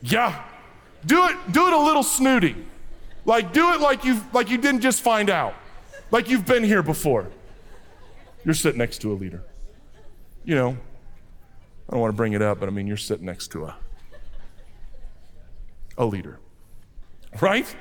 Yeah. 0.00 0.42
Do 1.06 1.26
it, 1.26 1.36
do 1.52 1.68
it 1.68 1.72
a 1.72 1.78
little 1.78 2.02
snooty. 2.02 2.56
Like 3.24 3.52
do 3.52 3.72
it 3.72 3.80
like 3.80 4.04
you 4.04 4.20
like 4.32 4.50
you 4.50 4.58
didn't 4.58 4.80
just 4.80 5.02
find 5.02 5.30
out. 5.30 5.54
Like 6.12 6.28
you've 6.28 6.46
been 6.46 6.62
here 6.62 6.82
before. 6.82 7.26
You're 8.44 8.54
sitting 8.54 8.78
next 8.78 8.98
to 8.98 9.12
a 9.12 9.14
leader. 9.14 9.42
You 10.44 10.54
know, 10.54 10.76
I 11.88 11.92
don't 11.92 12.00
want 12.00 12.12
to 12.12 12.16
bring 12.16 12.34
it 12.34 12.42
up, 12.42 12.60
but 12.60 12.68
I 12.68 12.72
mean, 12.72 12.86
you're 12.86 12.96
sitting 12.96 13.26
next 13.26 13.48
to 13.52 13.64
a, 13.64 13.76
a 15.96 16.04
leader, 16.04 16.38
right? 17.40 17.74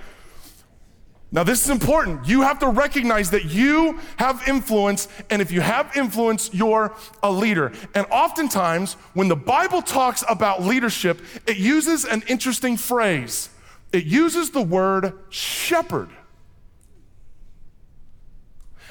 Now, 1.33 1.43
this 1.43 1.63
is 1.63 1.69
important. 1.69 2.27
You 2.27 2.41
have 2.41 2.59
to 2.59 2.67
recognize 2.67 3.31
that 3.31 3.45
you 3.45 3.99
have 4.17 4.47
influence, 4.47 5.07
and 5.29 5.41
if 5.41 5.51
you 5.51 5.61
have 5.61 5.95
influence, 5.95 6.53
you're 6.53 6.93
a 7.23 7.31
leader. 7.31 7.71
And 7.95 8.05
oftentimes, 8.11 8.93
when 9.13 9.27
the 9.27 9.35
Bible 9.35 9.81
talks 9.81 10.23
about 10.29 10.61
leadership, 10.61 11.21
it 11.47 11.57
uses 11.57 12.05
an 12.05 12.23
interesting 12.27 12.77
phrase. 12.77 13.49
It 13.91 14.05
uses 14.05 14.51
the 14.51 14.61
word 14.61 15.13
shepherd. 15.29 16.09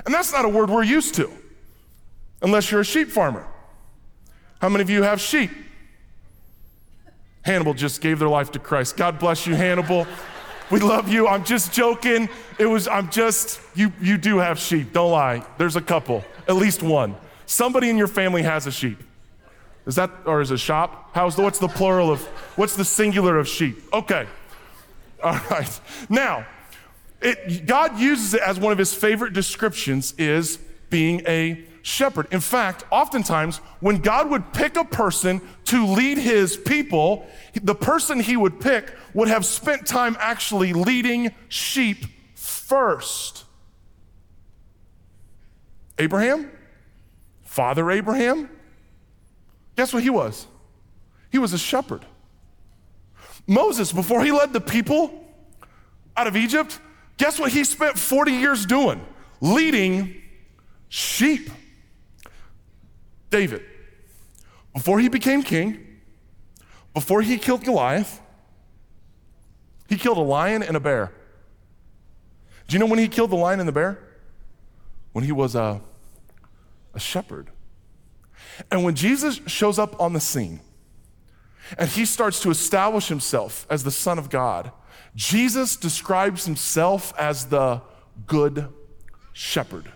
And 0.05 0.15
that's 0.15 0.33
not 0.33 0.45
a 0.45 0.49
word 0.49 0.71
we're 0.71 0.83
used 0.83 1.15
to, 1.17 1.31
unless 2.43 2.71
you're 2.71 2.81
a 2.81 2.85
sheep 2.85 3.09
farmer. 3.09 3.47
How 4.61 4.69
many 4.69 4.83
of 4.83 4.91
you 4.91 5.03
have 5.03 5.21
sheep? 5.21 5.51
Hannibal 7.43 7.75
just 7.75 8.01
gave 8.01 8.19
their 8.19 8.29
life 8.29 8.53
to 8.53 8.59
Christ. 8.59 8.97
God 8.97 9.19
bless 9.19 9.47
you, 9.47 9.55
Hannibal. 9.55 10.07
We 10.71 10.79
love 10.79 11.09
you. 11.09 11.27
I'm 11.27 11.45
just 11.45 11.73
joking. 11.73 12.29
It 12.59 12.67
was, 12.67 12.87
I'm 12.87 13.11
just, 13.11 13.61
you, 13.75 13.93
you 14.01 14.19
do 14.19 14.39
have 14.39 14.59
sheep. 14.59 14.93
Don't 14.93 15.11
lie. 15.11 15.45
There's 15.59 15.77
a 15.77 15.81
couple, 15.81 16.25
at 16.47 16.57
least 16.57 16.83
one. 16.83 17.17
Somebody 17.47 17.91
in 17.91 17.97
your 17.97 18.07
family 18.07 18.43
has 18.43 18.67
a 18.67 18.73
sheep. 18.73 19.03
Is 19.87 19.97
that, 19.97 20.11
or 20.27 20.41
is 20.41 20.51
it 20.51 20.59
shop? 20.59 21.11
How's 21.15 21.35
the, 21.35 21.43
what's 21.43 21.59
the 21.59 21.69
plural 21.69 22.11
of, 22.11 22.23
what's 22.57 22.77
the 22.77 22.85
singular 22.85 23.39
of 23.39 23.49
sheep? 23.49 23.83
Okay. 23.93 24.27
All 25.23 25.41
right. 25.51 25.81
Now, 26.09 26.47
it, 27.21 27.67
God 27.67 27.99
uses 27.99 28.35
it 28.35 28.41
as 28.41 28.59
one 28.59 28.73
of 28.73 28.79
his 28.79 28.95
favorite 28.95 29.33
descriptions 29.33 30.15
is 30.17 30.59
being 30.89 31.23
a 31.27 31.65
shepherd. 31.83 32.27
In 32.31 32.41
fact, 32.41 32.85
oftentimes 32.91 33.59
when 33.81 33.99
God 33.99 34.31
would 34.31 34.53
pick 34.53 34.77
a 34.77 34.85
person 34.85 35.41
to 35.67 35.87
lead 35.87 36.19
his 36.19 36.57
people, 36.57 37.27
the 37.63 37.75
person 37.75 38.21
he 38.21 38.37
would 38.37 38.61
pick 38.61 38.93
would 39.15 39.29
have 39.29 39.45
spent 39.45 39.87
time 39.87 40.17
actually 40.19 40.73
leading 40.73 41.35
sheep 41.49 42.07
first. 42.35 43.45
Abraham, 45.99 46.51
Father 47.43 47.91
Abraham, 47.91 48.49
guess 49.77 49.93
what 49.93 50.03
he 50.03 50.11
was? 50.11 50.47
He 51.31 51.39
was 51.39 51.53
a 51.53 51.59
shepherd. 51.59 52.05
Moses, 53.47 53.93
before 53.93 54.25
he 54.25 54.33
led 54.33 54.53
the 54.53 54.61
people 54.61 55.25
out 56.17 56.27
of 56.27 56.37
Egypt, 56.37 56.79
Guess 57.21 57.39
what 57.39 57.53
he 57.53 57.65
spent 57.65 57.99
40 57.99 58.33
years 58.33 58.65
doing? 58.65 58.99
Leading 59.43 60.23
sheep. 60.89 61.51
David, 63.29 63.63
before 64.73 65.01
he 65.01 65.11
became 65.11 65.43
king, 65.43 66.01
before 66.95 67.21
he 67.21 67.37
killed 67.37 67.63
Goliath, 67.63 68.23
he 69.87 69.99
killed 69.99 70.17
a 70.17 70.23
lion 70.23 70.63
and 70.63 70.79
a 70.79 70.81
bear. 70.81 71.13
Do 72.67 72.73
you 72.73 72.79
know 72.79 72.87
when 72.87 72.99
he 72.99 73.07
killed 73.07 73.29
the 73.29 73.37
lion 73.37 73.61
and 73.61 73.69
the 73.69 73.73
bear? 73.73 73.99
When 75.13 75.23
he 75.23 75.33
was 75.33 75.55
a, 75.55 75.83
a 76.95 76.99
shepherd. 76.99 77.51
And 78.71 78.83
when 78.83 78.95
Jesus 78.95 79.43
shows 79.47 79.79
up 79.79 80.01
on 80.01 80.15
the 80.15 80.21
scene 80.21 80.61
and 81.77 81.91
he 81.91 82.07
starts 82.07 82.41
to 82.41 82.51
establish 82.51 83.09
himself 83.09 83.67
as 83.69 83.85
the 83.85 83.91
Son 83.91 84.19
of 84.19 84.31
God, 84.31 84.73
Jesus 85.15 85.77
describes 85.77 86.45
himself 86.45 87.13
as 87.19 87.47
the 87.47 87.83
good 88.27 88.69
shepherd. 89.33 89.91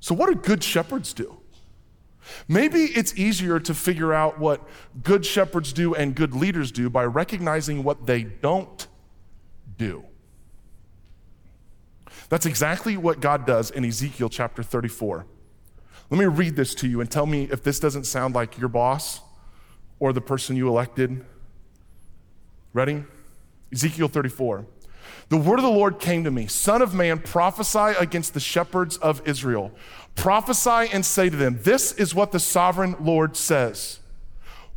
So, 0.00 0.14
what 0.14 0.28
do 0.28 0.34
good 0.34 0.62
shepherds 0.62 1.12
do? 1.12 1.38
Maybe 2.46 2.84
it's 2.84 3.16
easier 3.18 3.58
to 3.60 3.74
figure 3.74 4.12
out 4.12 4.38
what 4.38 4.66
good 5.02 5.24
shepherds 5.24 5.72
do 5.72 5.94
and 5.94 6.14
good 6.14 6.34
leaders 6.34 6.70
do 6.70 6.90
by 6.90 7.04
recognizing 7.04 7.84
what 7.84 8.06
they 8.06 8.22
don't 8.22 8.86
do. 9.76 10.04
That's 12.28 12.46
exactly 12.46 12.96
what 12.96 13.20
God 13.20 13.46
does 13.46 13.70
in 13.70 13.84
Ezekiel 13.84 14.28
chapter 14.28 14.62
34. 14.62 15.26
Let 16.10 16.18
me 16.18 16.26
read 16.26 16.56
this 16.56 16.74
to 16.76 16.88
you 16.88 17.00
and 17.00 17.10
tell 17.10 17.26
me 17.26 17.44
if 17.50 17.62
this 17.62 17.80
doesn't 17.80 18.04
sound 18.04 18.34
like 18.34 18.58
your 18.58 18.68
boss 18.68 19.20
or 19.98 20.12
the 20.12 20.20
person 20.20 20.56
you 20.56 20.68
elected 20.68 21.24
Ready? 22.72 23.04
Ezekiel 23.72 24.08
34. 24.08 24.66
The 25.30 25.36
word 25.36 25.58
of 25.58 25.64
the 25.64 25.70
Lord 25.70 25.98
came 25.98 26.24
to 26.24 26.30
me 26.30 26.46
Son 26.46 26.82
of 26.82 26.94
man, 26.94 27.18
prophesy 27.18 27.94
against 27.98 28.34
the 28.34 28.40
shepherds 28.40 28.96
of 28.96 29.26
Israel. 29.26 29.72
Prophesy 30.14 30.90
and 30.92 31.04
say 31.04 31.28
to 31.28 31.36
them, 31.36 31.60
This 31.62 31.92
is 31.92 32.14
what 32.14 32.32
the 32.32 32.40
sovereign 32.40 32.96
Lord 33.00 33.36
says 33.36 34.00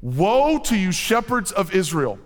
Woe 0.02 0.60
to 0.60 0.78
you, 0.78 0.92
shepherds 0.92 1.52
of 1.52 1.74
Israel, 1.74 2.20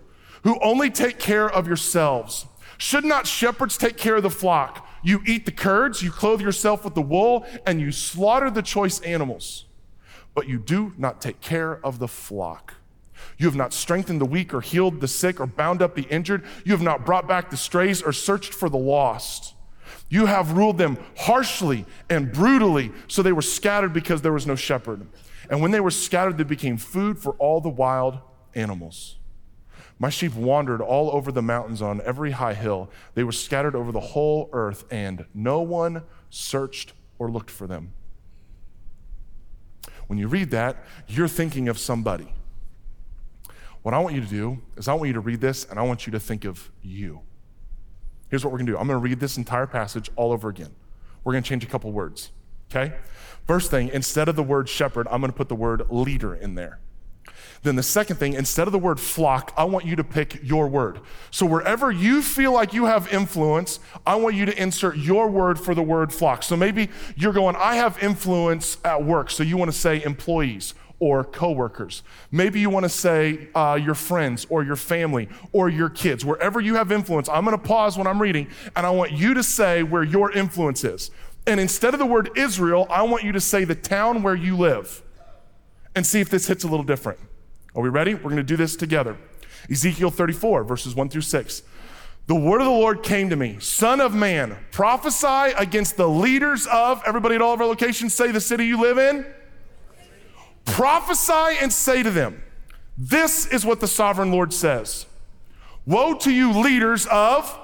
who 0.43 0.59
only 0.61 0.89
take 0.89 1.19
care 1.19 1.49
of 1.49 1.67
yourselves. 1.67 2.45
Should 2.77 3.05
not 3.05 3.25
shepherds 3.25 3.77
take 3.77 3.97
care 3.97 4.17
of 4.17 4.23
the 4.23 4.29
flock? 4.29 4.87
You 5.03 5.21
eat 5.25 5.45
the 5.45 5.51
curds, 5.51 6.01
you 6.01 6.11
clothe 6.11 6.41
yourself 6.41 6.83
with 6.83 6.95
the 6.95 7.01
wool, 7.01 7.45
and 7.65 7.79
you 7.79 7.91
slaughter 7.91 8.49
the 8.49 8.63
choice 8.63 8.99
animals, 9.01 9.65
but 10.33 10.47
you 10.47 10.57
do 10.57 10.93
not 10.97 11.21
take 11.21 11.41
care 11.41 11.79
of 11.85 11.99
the 11.99 12.07
flock. 12.07 12.73
You 13.37 13.47
have 13.47 13.55
not 13.55 13.73
strengthened 13.73 14.21
the 14.21 14.25
weak 14.25 14.53
or 14.53 14.61
healed 14.61 15.01
the 15.01 15.07
sick 15.07 15.39
or 15.39 15.45
bound 15.45 15.81
up 15.81 15.95
the 15.95 16.03
injured. 16.03 16.43
You 16.63 16.71
have 16.73 16.81
not 16.81 17.05
brought 17.05 17.27
back 17.27 17.49
the 17.49 17.57
strays 17.57 18.01
or 18.01 18.13
searched 18.13 18.53
for 18.53 18.69
the 18.69 18.77
lost. 18.77 19.53
You 20.09 20.27
have 20.27 20.51
ruled 20.51 20.77
them 20.77 20.97
harshly 21.17 21.85
and 22.09 22.31
brutally, 22.31 22.91
so 23.07 23.21
they 23.21 23.31
were 23.33 23.41
scattered 23.41 23.93
because 23.93 24.21
there 24.21 24.33
was 24.33 24.47
no 24.47 24.55
shepherd. 24.55 25.07
And 25.49 25.61
when 25.61 25.71
they 25.71 25.79
were 25.79 25.91
scattered, 25.91 26.37
they 26.37 26.43
became 26.43 26.77
food 26.77 27.19
for 27.19 27.33
all 27.33 27.61
the 27.61 27.69
wild 27.69 28.19
animals. 28.53 29.17
My 29.97 30.09
sheep 30.09 30.35
wandered 30.35 30.81
all 30.81 31.09
over 31.11 31.31
the 31.31 31.41
mountains 31.41 31.81
on 31.81 32.01
every 32.01 32.31
high 32.31 32.53
hill. 32.53 32.89
They 33.13 33.23
were 33.23 33.31
scattered 33.31 33.75
over 33.75 33.91
the 33.91 33.99
whole 33.99 34.49
earth, 34.51 34.83
and 34.91 35.25
no 35.33 35.61
one 35.61 36.03
searched 36.29 36.93
or 37.17 37.31
looked 37.31 37.49
for 37.49 37.65
them. 37.65 37.93
When 40.07 40.19
you 40.19 40.27
read 40.27 40.51
that, 40.51 40.83
you're 41.07 41.27
thinking 41.27 41.67
of 41.67 41.79
somebody. 41.79 42.33
What 43.85 43.93
I 43.93 43.99
want 43.99 44.15
you 44.15 44.21
to 44.21 44.27
do 44.27 44.57
is 44.77 44.87
I 44.87 44.95
want 44.95 45.09
you 45.09 45.13
to 45.13 45.19
read 45.19 45.41
this 45.41 45.63
and 45.69 45.77
I 45.77 45.83
want 45.83 46.07
you 46.07 46.11
to 46.13 46.19
think 46.19 46.43
of 46.43 46.71
you. 46.81 47.21
Here's 48.29 48.43
what 48.43 48.51
we're 48.51 48.57
going 48.57 48.65
to 48.65 48.71
do 48.71 48.77
I'm 48.79 48.87
going 48.87 48.99
to 48.99 49.03
read 49.03 49.19
this 49.19 49.37
entire 49.37 49.67
passage 49.67 50.09
all 50.15 50.31
over 50.31 50.49
again. 50.49 50.73
We're 51.23 51.33
going 51.33 51.43
to 51.43 51.47
change 51.47 51.63
a 51.63 51.67
couple 51.67 51.91
words, 51.91 52.31
okay? 52.71 52.95
First 53.45 53.69
thing, 53.69 53.89
instead 53.93 54.27
of 54.27 54.35
the 54.35 54.41
word 54.41 54.69
shepherd, 54.69 55.07
I'm 55.11 55.21
going 55.21 55.31
to 55.31 55.37
put 55.37 55.49
the 55.49 55.55
word 55.55 55.83
leader 55.91 56.33
in 56.33 56.55
there. 56.55 56.79
Then 57.61 57.75
the 57.75 57.83
second 57.83 58.15
thing, 58.15 58.33
instead 58.33 58.65
of 58.67 58.71
the 58.71 58.79
word 58.79 58.99
flock, 58.99 59.53
I 59.55 59.65
want 59.65 59.85
you 59.85 59.95
to 59.97 60.03
pick 60.03 60.39
your 60.41 60.67
word. 60.67 61.01
So 61.29 61.45
wherever 61.45 61.91
you 61.91 62.23
feel 62.23 62.53
like 62.53 62.73
you 62.73 62.85
have 62.85 63.13
influence, 63.13 63.79
I 64.03 64.15
want 64.15 64.33
you 64.33 64.47
to 64.47 64.59
insert 64.59 64.97
your 64.97 65.29
word 65.29 65.59
for 65.59 65.75
the 65.75 65.83
word 65.83 66.11
flock. 66.11 66.41
So 66.41 66.57
maybe 66.57 66.89
you're 67.15 67.33
going, 67.33 67.55
I 67.55 67.75
have 67.75 68.01
influence 68.01 68.79
at 68.83 69.03
work, 69.03 69.29
so 69.29 69.43
you 69.43 69.57
want 69.57 69.71
to 69.71 69.77
say 69.77 70.03
employees 70.03 70.73
or 70.99 71.23
coworkers. 71.23 72.03
Maybe 72.31 72.59
you 72.59 72.69
want 72.69 72.83
to 72.83 72.89
say 72.89 73.49
uh, 73.53 73.79
your 73.81 73.95
friends 73.95 74.45
or 74.49 74.63
your 74.63 74.75
family 74.75 75.29
or 75.51 75.69
your 75.69 75.89
kids. 75.89 76.23
Wherever 76.23 76.61
you 76.61 76.75
have 76.75 76.91
influence, 76.91 77.27
I'm 77.29 77.45
going 77.45 77.57
to 77.57 77.63
pause 77.63 77.97
when 77.97 78.07
I'm 78.07 78.21
reading 78.21 78.47
and 78.75 78.85
I 78.85 78.89
want 78.91 79.11
you 79.11 79.33
to 79.33 79.43
say 79.43 79.83
where 79.83 80.03
your 80.03 80.31
influence 80.31 80.83
is. 80.83 81.11
And 81.47 81.59
instead 81.59 81.93
of 81.93 81.99
the 81.99 82.05
word 82.05 82.31
Israel, 82.35 82.87
I 82.89 83.03
want 83.03 83.23
you 83.23 83.31
to 83.33 83.41
say 83.41 83.65
the 83.65 83.75
town 83.75 84.23
where 84.23 84.35
you 84.35 84.57
live 84.57 85.03
and 85.95 86.05
see 86.05 86.19
if 86.19 86.29
this 86.29 86.47
hits 86.47 86.63
a 86.63 86.67
little 86.67 86.85
different. 86.85 87.19
Are 87.75 87.81
we 87.81 87.89
ready? 87.89 88.13
We're 88.13 88.23
going 88.23 88.37
to 88.37 88.43
do 88.43 88.57
this 88.57 88.75
together. 88.75 89.17
Ezekiel 89.69 90.11
34, 90.11 90.63
verses 90.63 90.95
1 90.95 91.09
through 91.09 91.21
6. 91.21 91.63
The 92.27 92.35
word 92.35 92.59
of 92.59 92.65
the 92.65 92.71
Lord 92.71 93.03
came 93.03 93.29
to 93.29 93.35
me, 93.35 93.57
Son 93.59 94.01
of 94.01 94.15
man, 94.15 94.57
prophesy 94.71 95.53
against 95.57 95.95
the 95.95 96.09
leaders 96.09 96.65
of, 96.65 97.03
everybody 97.05 97.35
at 97.35 97.41
all 97.41 97.53
of 97.53 97.61
our 97.61 97.67
locations, 97.67 98.15
say 98.15 98.31
the 98.31 98.41
city 98.41 98.65
you 98.65 98.81
live 98.81 98.97
in. 98.97 99.25
Prophesy 100.65 101.57
and 101.61 101.71
say 101.71 102.03
to 102.03 102.11
them, 102.11 102.43
This 102.97 103.45
is 103.45 103.65
what 103.65 103.79
the 103.79 103.87
sovereign 103.87 104.31
Lord 104.31 104.53
says 104.53 105.05
Woe 105.85 106.15
to 106.15 106.31
you, 106.31 106.51
leaders 106.51 107.05
of, 107.07 107.59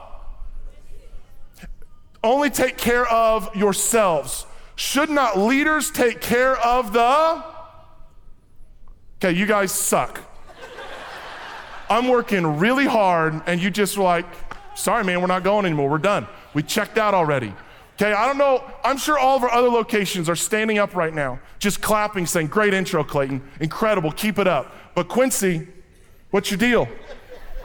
only 2.23 2.49
take 2.49 2.77
care 2.77 3.07
of 3.07 3.53
yourselves. 3.55 4.45
Should 4.75 5.09
not 5.09 5.37
leaders 5.37 5.91
take 5.91 6.21
care 6.21 6.57
of 6.57 6.93
the? 6.93 7.43
Okay, 9.17 9.31
you 9.31 9.45
guys 9.45 9.71
suck. 9.71 10.21
I'm 11.89 12.07
working 12.07 12.57
really 12.57 12.85
hard, 12.85 13.41
and 13.45 13.61
you 13.61 13.69
just 13.69 13.97
like, 13.97 14.25
sorry, 14.75 15.03
man, 15.03 15.19
we're 15.19 15.27
not 15.27 15.43
going 15.43 15.65
anymore. 15.65 15.89
We're 15.89 15.97
done. 15.97 16.27
We 16.53 16.63
checked 16.63 16.97
out 16.97 17.13
already. 17.13 17.53
Okay, 18.01 18.13
I 18.13 18.25
don't 18.25 18.39
know. 18.39 18.63
I'm 18.83 18.97
sure 18.97 19.19
all 19.19 19.37
of 19.37 19.43
our 19.43 19.51
other 19.51 19.69
locations 19.69 20.27
are 20.27 20.35
standing 20.35 20.79
up 20.79 20.95
right 20.95 21.13
now, 21.13 21.39
just 21.59 21.83
clapping, 21.83 22.25
saying, 22.25 22.47
Great 22.47 22.73
intro, 22.73 23.03
Clayton. 23.03 23.43
Incredible. 23.59 24.11
Keep 24.11 24.39
it 24.39 24.47
up. 24.47 24.73
But 24.95 25.07
Quincy, 25.07 25.67
what's 26.31 26.49
your 26.49 26.57
deal? 26.57 26.87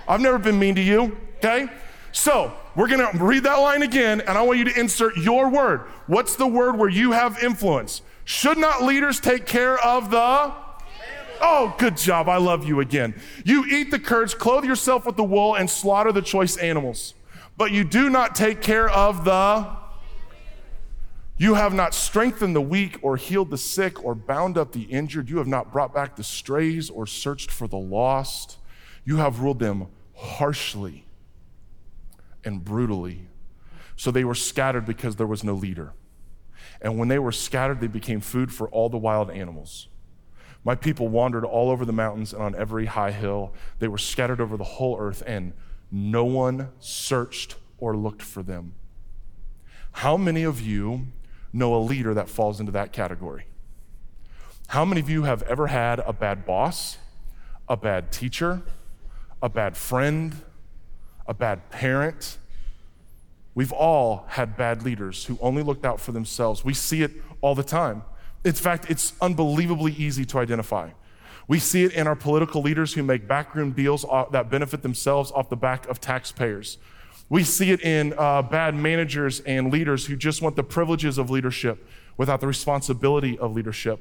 I've 0.07 0.21
never 0.21 0.37
been 0.39 0.59
mean 0.59 0.75
to 0.75 0.83
you. 0.83 1.17
Okay? 1.39 1.69
So 2.13 2.53
we're 2.75 2.89
going 2.89 3.01
to 3.01 3.25
read 3.25 3.45
that 3.45 3.55
line 3.55 3.83
again, 3.83 4.21
and 4.21 4.37
I 4.37 4.43
want 4.43 4.59
you 4.59 4.67
to 4.67 4.79
insert 4.79 5.17
your 5.17 5.49
word. 5.49 5.87
What's 6.07 6.37
the 6.37 6.47
word 6.47 6.77
where 6.77 6.91
you 6.91 7.13
have 7.13 7.43
influence? 7.43 8.03
Should 8.27 8.59
not 8.59 8.83
leaders 8.83 9.21
take 9.21 9.47
care 9.47 9.79
of 9.79 10.11
the 10.11 10.53
Oh, 11.41 11.75
good 11.79 11.97
job. 11.97 12.29
I 12.29 12.37
love 12.37 12.67
you 12.67 12.81
again. 12.81 13.15
You 13.45 13.65
eat 13.65 13.91
the 13.91 13.99
curds, 13.99 14.35
clothe 14.35 14.65
yourself 14.65 15.07
with 15.07 15.17
the 15.17 15.25
wool, 15.25 15.55
and 15.55 15.69
slaughter 15.69 16.13
the 16.13 16.23
choice 16.23 16.59
animals. 16.59 17.15
But 17.57 17.73
you 17.73 17.85
do 17.85 18.11
not 18.11 18.35
take 18.35 18.61
care 18.61 18.91
of 18.91 19.25
the. 19.25 19.86
You 21.39 21.55
have 21.55 21.75
not 21.75 21.93
strengthened 21.93 22.57
the 22.57 22.63
weak 22.63 22.99
or 23.03 23.17
healed 23.17 23.51
the 23.51 23.59
sick 23.59 24.03
or 24.03 24.15
bound 24.15 24.57
up 24.57 24.73
the 24.73 24.85
injured. 24.85 25.29
You 25.29 25.37
have 25.39 25.47
not 25.47 25.71
brought 25.71 25.93
back 25.93 26.17
the 26.17 26.25
strays 26.25 26.89
or 26.89 27.07
searched 27.07 27.51
for 27.51 27.69
the 27.69 27.77
lost. 27.77 28.57
You 29.05 29.19
have 29.19 29.41
ruled 29.41 29.59
them 29.59 29.89
harshly 30.15 31.05
and 32.43 32.65
brutally. 32.65 33.29
So 33.97 34.11
they 34.11 34.25
were 34.25 34.35
scattered 34.35 34.87
because 34.87 35.17
there 35.17 35.27
was 35.27 35.45
no 35.45 35.53
leader. 35.53 35.93
And 36.81 36.99
when 36.99 37.09
they 37.09 37.19
were 37.19 37.33
scattered, 37.33 37.81
they 37.81 37.87
became 37.87 38.21
food 38.21 38.53
for 38.53 38.69
all 38.69 38.89
the 38.89 38.97
wild 38.97 39.31
animals. 39.31 39.89
My 40.65 40.75
people 40.75 41.09
wandered 41.09 41.45
all 41.45 41.71
over 41.71 41.85
the 41.85 41.93
mountains 41.93 42.33
and 42.33 42.43
on 42.43 42.55
every 42.55 42.87
high 42.87 43.13
hill. 43.13 43.53
They 43.79 43.89
were 43.89 43.99
scattered 43.99 44.41
over 44.41 44.57
the 44.57 44.65
whole 44.65 44.99
earth, 44.99 45.23
and 45.27 45.53
no 45.91 46.25
one 46.25 46.71
searched 46.81 47.57
or 47.79 47.97
looked 47.97 48.23
for 48.23 48.43
them. 48.43 48.75
How 49.93 50.17
many 50.17 50.43
of 50.43 50.61
you 50.61 51.07
know 51.57 51.75
a 51.75 51.79
leader 51.83 52.15
that 52.15 52.29
falls 52.29 52.61
into 52.61 52.73
that 52.73 52.93
category? 52.93 53.47
How 54.69 54.85
many 54.85 55.01
of 55.01 55.09
you 55.09 55.23
have 55.25 55.43
ever 55.45 55.69
had 55.69 56.01
a 56.01 56.13
bad 56.13 56.45
boss, 56.45 56.99
a 57.69 57.77
bad 57.77 58.13
teacher, 58.13 58.63
a 59.43 59.49
bad 59.49 59.77
friend, 59.77 60.37
a 61.27 61.35
bad 61.35 61.71
parent? 61.71 62.39
We've 63.55 63.73
all 63.73 64.27
had 64.29 64.57
bad 64.57 64.83
leaders 64.83 65.25
who 65.25 65.39
only 65.41 65.63
looked 65.63 65.87
out 65.87 66.01
for 66.01 66.13
themselves. 66.13 66.65
We 66.65 66.75
see 66.75 67.03
it 67.03 67.13
all 67.41 67.55
the 67.55 67.63
time. 67.63 68.03
In 68.45 68.53
fact, 68.53 68.91
it's 68.91 69.15
unbelievably 69.21 69.93
easy 69.93 70.25
to 70.27 70.39
identify. 70.39 70.91
We 71.49 71.59
see 71.59 71.85
it 71.85 71.93
in 71.93 72.07
our 72.07 72.17
political 72.17 72.61
leaders 72.61 72.95
who 72.95 73.03
make 73.03 73.27
backroom 73.27 73.73
deals 73.73 74.05
that 74.33 74.51
benefit 74.51 74.83
themselves 74.83 75.31
off 75.31 75.49
the 75.49 75.57
back 75.57 75.89
of 75.89 76.01
taxpayers. 76.01 76.79
We 77.29 77.43
see 77.43 77.73
it 77.73 77.83
in 77.83 78.15
uh, 78.17 78.43
bad 78.43 78.75
managers 78.75 79.41
and 79.41 79.73
leaders 79.73 80.07
who 80.07 80.17
just 80.17 80.43
want 80.43 80.55
the 80.55 80.63
privileges 80.63 81.19
of 81.19 81.29
leadership 81.29 81.87
without 82.17 82.41
the 82.41 82.47
responsibility 82.47 83.39
of 83.39 83.55
leadership. 83.55 84.01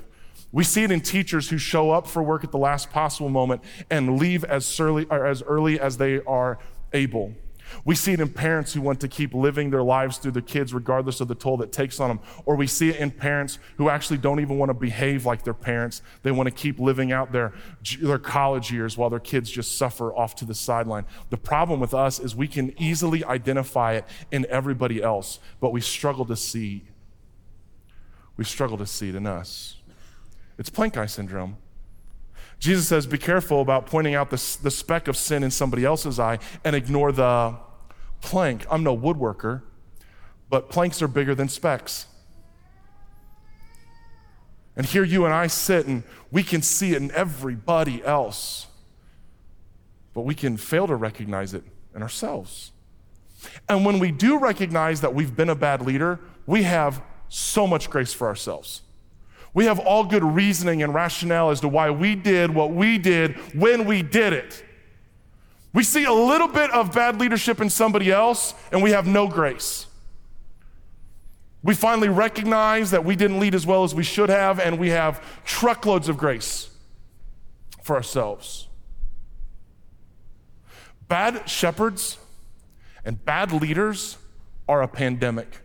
We 0.52 0.64
see 0.64 0.84
it 0.84 0.92
in 0.92 1.02
teachers 1.02 1.50
who 1.50 1.58
show 1.58 1.92
up 1.92 2.08
for 2.08 2.22
work 2.22 2.44
at 2.44 2.52
the 2.52 2.58
last 2.58 2.92
possible 2.92 3.30
moment 3.30 3.62
and 3.90 4.20
leave 4.20 4.44
as 4.44 4.80
as 4.80 5.42
early 5.44 5.80
as 5.80 5.98
they 5.98 6.22
are 6.22 6.60
able. 6.94 7.34
We 7.84 7.96
see 7.96 8.14
it 8.14 8.20
in 8.20 8.30
parents 8.30 8.74
who 8.74 8.82
want 8.82 9.00
to 9.02 9.08
keep 9.08 9.34
living 9.34 9.70
their 9.70 9.84
lives 9.84 10.18
through 10.18 10.32
their 10.32 10.42
kids 10.42 10.74
regardless 10.74 11.20
of 11.20 11.28
the 11.28 11.36
toll 11.36 11.58
that 11.58 11.72
takes 11.72 12.00
on 12.00 12.10
them. 12.10 12.20
Or 12.46 12.56
we 12.56 12.68
see 12.68 12.90
it 12.90 12.98
in 12.98 13.12
parents 13.12 13.60
who 13.78 13.90
actually 13.90 14.18
don't 14.18 14.40
even 14.40 14.58
want 14.58 14.70
to 14.70 14.74
behave 14.74 15.26
like 15.26 15.44
their 15.44 15.54
parents. 15.54 16.02
They 16.24 16.32
want 16.32 16.48
to 16.48 16.54
keep 16.54 16.80
living 16.80 17.12
out 17.12 17.32
their, 17.32 17.54
their 18.00 18.20
college 18.20 18.72
years 18.72 18.98
while 18.98 19.10
their 19.10 19.20
kids 19.20 19.50
just 19.50 19.78
suffer 19.78 20.16
off 20.16 20.36
to 20.36 20.46
the 20.46 20.56
sideline. 20.56 21.06
The 21.30 21.38
problem 21.38 21.80
with 21.80 21.94
us 21.94 22.20
is 22.20 22.36
we 22.36 22.48
can 22.48 22.74
easily 22.82 23.24
identify 23.24 23.94
it 23.94 24.06
in 24.32 24.46
everybody 24.50 25.02
else, 25.02 25.40
but 25.60 25.72
we 25.72 25.82
struggle 25.82 26.26
to 26.26 26.36
see. 26.36 26.86
We 28.38 28.44
struggle 28.44 28.78
to 28.78 28.86
see 28.86 29.10
it 29.10 29.16
in 29.16 29.28
us. 29.28 29.78
It's 30.58 30.70
plank 30.70 30.98
eye 30.98 31.06
syndrome. 31.06 31.58
Jesus 32.60 32.88
says, 32.88 33.06
Be 33.06 33.18
careful 33.18 33.62
about 33.62 33.86
pointing 33.86 34.16
out 34.16 34.30
the, 34.30 34.58
the 34.64 34.72
speck 34.72 35.08
of 35.08 35.18
sin 35.18 35.44
in 35.44 35.52
somebody 35.52 35.86
else's 35.86 36.20
eye 36.20 36.40
and 36.64 36.76
ignore 36.76 37.12
the 37.12 37.56
plank. 38.26 38.66
I'm 38.72 38.84
no 38.84 38.98
woodworker, 38.98 39.62
but 40.50 40.70
planks 40.70 41.02
are 41.02 41.08
bigger 41.08 41.36
than 41.36 41.48
specks. 41.48 42.08
And 44.76 44.86
here 44.86 45.04
you 45.04 45.26
and 45.26 45.34
I 45.34 45.48
sit 45.48 45.86
and 45.86 46.04
we 46.32 46.44
can 46.44 46.62
see 46.62 46.94
it 46.94 47.02
in 47.02 47.12
everybody 47.12 48.04
else, 48.04 48.68
but 50.14 50.22
we 50.22 50.36
can 50.36 50.58
fail 50.58 50.88
to 50.88 50.96
recognize 50.96 51.54
it 51.54 51.64
in 51.96 52.02
ourselves. 52.02 52.72
And 53.70 53.86
when 53.86 54.00
we 54.00 54.12
do 54.12 54.40
recognize 54.40 55.02
that 55.02 55.14
we've 55.14 55.36
been 55.36 55.50
a 55.50 55.56
bad 55.56 55.84
leader, 55.84 56.20
we 56.48 56.64
have 56.64 57.02
so 57.30 57.68
much 57.68 57.90
grace 57.90 58.12
for 58.12 58.28
ourselves. 58.28 58.82
We 59.54 59.66
have 59.66 59.80
all 59.80 60.04
good 60.04 60.24
reasoning 60.24 60.84
and 60.84 60.94
rationale 60.94 61.52
as 61.52 61.62
to 61.62 61.68
why 61.68 61.92
we 61.92 62.16
did 62.16 62.54
what 62.54 62.72
we 62.72 62.98
did 62.98 63.36
when 63.54 63.86
we 63.86 64.02
did 64.02 64.34
it. 64.34 64.66
We 65.76 65.84
see 65.84 66.06
a 66.06 66.14
little 66.14 66.48
bit 66.48 66.72
of 66.72 66.94
bad 66.94 67.20
leadership 67.20 67.60
in 67.60 67.70
somebody 67.70 68.10
else, 68.10 68.54
and 68.72 68.82
we 68.82 68.92
have 68.92 69.06
no 69.06 69.28
grace. 69.28 69.88
We 71.64 71.76
finally 71.76 72.08
recognize 72.08 72.92
that 72.92 73.04
we 73.04 73.18
didn't 73.18 73.42
lead 73.42 73.54
as 73.54 73.68
well 73.68 73.84
as 73.84 73.94
we 73.94 74.02
should 74.04 74.30
have, 74.30 74.58
and 74.58 74.80
we 74.80 74.92
have 74.92 75.22
truckloads 75.44 76.08
of 76.08 76.16
grace 76.16 76.70
for 77.84 77.98
ourselves. 77.98 78.70
Bad 81.10 81.50
shepherds 81.50 82.20
and 83.04 83.24
bad 83.26 83.52
leaders 83.52 84.18
are 84.70 84.82
a 84.82 84.88
pandemic. 84.88 85.60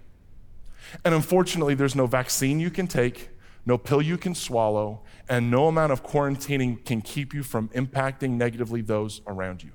And 1.04 1.14
unfortunately, 1.14 1.74
there's 1.74 1.94
no 1.94 2.06
vaccine 2.06 2.58
you 2.58 2.70
can 2.70 2.88
take 2.88 3.28
no 3.64 3.78
pill 3.78 4.02
you 4.02 4.18
can 4.18 4.34
swallow, 4.34 5.02
and 5.28 5.50
no 5.50 5.68
amount 5.68 5.92
of 5.92 6.02
quarantining 6.02 6.84
can 6.84 7.00
keep 7.00 7.32
you 7.32 7.44
from 7.44 7.68
impacting 7.68 8.30
negatively 8.30 8.80
those 8.80 9.20
around 9.28 9.62
you. 9.62 9.70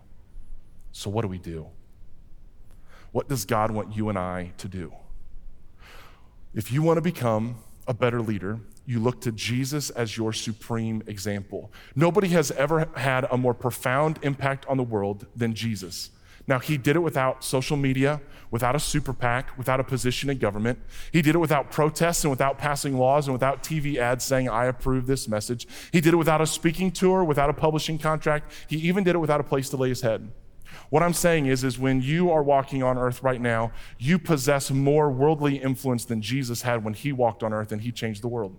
So, 0.97 1.09
what 1.09 1.23
do 1.23 1.27
we 1.27 1.39
do? 1.39 1.67
What 3.11 3.27
does 3.27 3.43
God 3.43 3.69
want 3.69 3.93
you 3.93 4.07
and 4.07 4.17
I 4.17 4.53
to 4.59 4.69
do? 4.69 4.93
If 6.53 6.71
you 6.71 6.81
want 6.83 6.95
to 6.95 7.01
become 7.01 7.57
a 7.85 7.93
better 7.93 8.21
leader, 8.21 8.61
you 8.85 9.01
look 9.01 9.19
to 9.21 9.33
Jesus 9.33 9.89
as 9.89 10.15
your 10.15 10.31
supreme 10.31 11.03
example. 11.05 11.69
Nobody 11.97 12.29
has 12.29 12.49
ever 12.51 12.87
had 12.95 13.27
a 13.29 13.35
more 13.35 13.53
profound 13.53 14.19
impact 14.21 14.65
on 14.67 14.77
the 14.77 14.83
world 14.83 15.25
than 15.35 15.53
Jesus. 15.53 16.11
Now, 16.47 16.59
he 16.59 16.77
did 16.77 16.95
it 16.95 16.99
without 16.99 17.43
social 17.43 17.75
media, 17.75 18.21
without 18.49 18.73
a 18.73 18.79
super 18.79 19.11
PAC, 19.11 19.57
without 19.57 19.81
a 19.81 19.83
position 19.83 20.29
in 20.29 20.37
government. 20.37 20.79
He 21.11 21.21
did 21.21 21.35
it 21.35 21.39
without 21.39 21.71
protests 21.71 22.23
and 22.23 22.31
without 22.31 22.57
passing 22.57 22.97
laws 22.97 23.27
and 23.27 23.33
without 23.33 23.63
TV 23.63 23.97
ads 23.97 24.23
saying, 24.23 24.47
I 24.47 24.67
approve 24.67 25.07
this 25.07 25.27
message. 25.27 25.67
He 25.91 25.99
did 25.99 26.13
it 26.13 26.17
without 26.17 26.39
a 26.39 26.47
speaking 26.47 26.89
tour, 26.89 27.21
without 27.25 27.49
a 27.49 27.53
publishing 27.53 27.97
contract. 27.99 28.49
He 28.69 28.77
even 28.77 29.03
did 29.03 29.15
it 29.15 29.19
without 29.19 29.41
a 29.41 29.43
place 29.43 29.69
to 29.71 29.77
lay 29.77 29.89
his 29.89 29.99
head. 29.99 30.31
What 30.89 31.03
I'm 31.03 31.13
saying 31.13 31.45
is, 31.45 31.63
is 31.63 31.79
when 31.79 32.01
you 32.01 32.31
are 32.31 32.43
walking 32.43 32.83
on 32.83 32.97
earth 32.97 33.23
right 33.23 33.41
now, 33.41 33.71
you 33.97 34.19
possess 34.19 34.71
more 34.71 35.09
worldly 35.11 35.57
influence 35.57 36.05
than 36.05 36.21
Jesus 36.21 36.63
had 36.63 36.83
when 36.83 36.93
he 36.93 37.11
walked 37.11 37.43
on 37.43 37.53
earth 37.53 37.71
and 37.71 37.81
he 37.81 37.91
changed 37.91 38.21
the 38.21 38.27
world. 38.27 38.57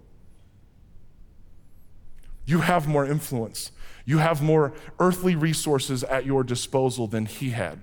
You 2.46 2.60
have 2.60 2.86
more 2.86 3.04
influence. 3.04 3.72
You 4.04 4.18
have 4.18 4.40
more 4.40 4.72
earthly 5.00 5.34
resources 5.34 6.04
at 6.04 6.24
your 6.24 6.44
disposal 6.44 7.08
than 7.08 7.26
he 7.26 7.50
had. 7.50 7.80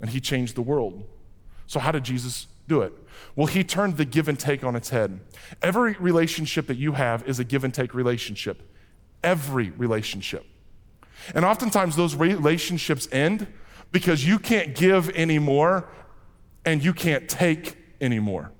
And 0.00 0.10
he 0.10 0.20
changed 0.20 0.56
the 0.56 0.62
world. 0.62 1.04
So, 1.66 1.78
how 1.78 1.92
did 1.92 2.04
Jesus 2.04 2.48
do 2.66 2.82
it? 2.82 2.92
Well, 3.36 3.46
he 3.46 3.62
turned 3.62 3.96
the 3.96 4.04
give 4.04 4.28
and 4.28 4.38
take 4.38 4.64
on 4.64 4.74
its 4.74 4.90
head. 4.90 5.20
Every 5.62 5.92
relationship 5.94 6.66
that 6.66 6.76
you 6.76 6.92
have 6.92 7.26
is 7.28 7.38
a 7.38 7.44
give 7.44 7.62
and 7.62 7.72
take 7.72 7.94
relationship. 7.94 8.62
Every 9.22 9.70
relationship. 9.70 10.44
And 11.34 11.44
oftentimes 11.44 11.96
those 11.96 12.14
relationships 12.14 13.08
end 13.12 13.46
because 13.92 14.26
you 14.26 14.38
can't 14.38 14.74
give 14.74 15.10
anymore 15.10 15.88
and 16.64 16.84
you 16.84 16.92
can't 16.92 17.28
take 17.28 17.76
anymore. 18.00 18.52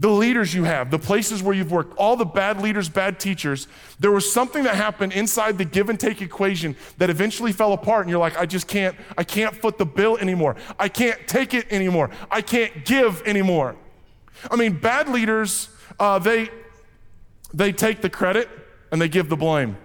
The 0.00 0.08
leaders 0.08 0.54
you 0.54 0.64
have, 0.64 0.90
the 0.90 0.98
places 0.98 1.42
where 1.42 1.54
you've 1.54 1.72
worked, 1.72 1.96
all 1.96 2.14
the 2.14 2.24
bad 2.24 2.60
leaders, 2.60 2.88
bad 2.88 3.18
teachers, 3.18 3.66
there 3.98 4.12
was 4.12 4.30
something 4.30 4.62
that 4.64 4.76
happened 4.76 5.12
inside 5.12 5.58
the 5.58 5.64
give 5.64 5.88
and 5.88 5.98
take 5.98 6.22
equation 6.22 6.76
that 6.98 7.10
eventually 7.10 7.52
fell 7.52 7.72
apart 7.72 8.02
and 8.02 8.10
you're 8.10 8.20
like, 8.20 8.36
I 8.38 8.46
just 8.46 8.68
can't, 8.68 8.96
I 9.16 9.24
can't 9.24 9.56
foot 9.56 9.76
the 9.76 9.86
bill 9.86 10.16
anymore. 10.18 10.54
I 10.78 10.88
can't 10.88 11.26
take 11.26 11.52
it 11.52 11.66
anymore. 11.72 12.10
I 12.30 12.42
can't 12.42 12.84
give 12.84 13.22
anymore. 13.26 13.76
I 14.50 14.56
mean, 14.56 14.78
bad 14.78 15.08
leaders, 15.08 15.68
uh, 15.98 16.20
they, 16.20 16.48
they 17.52 17.72
take 17.72 18.00
the 18.00 18.10
credit 18.10 18.48
and 18.92 19.00
they 19.00 19.08
give 19.08 19.28
the 19.28 19.36
blame. 19.36 19.76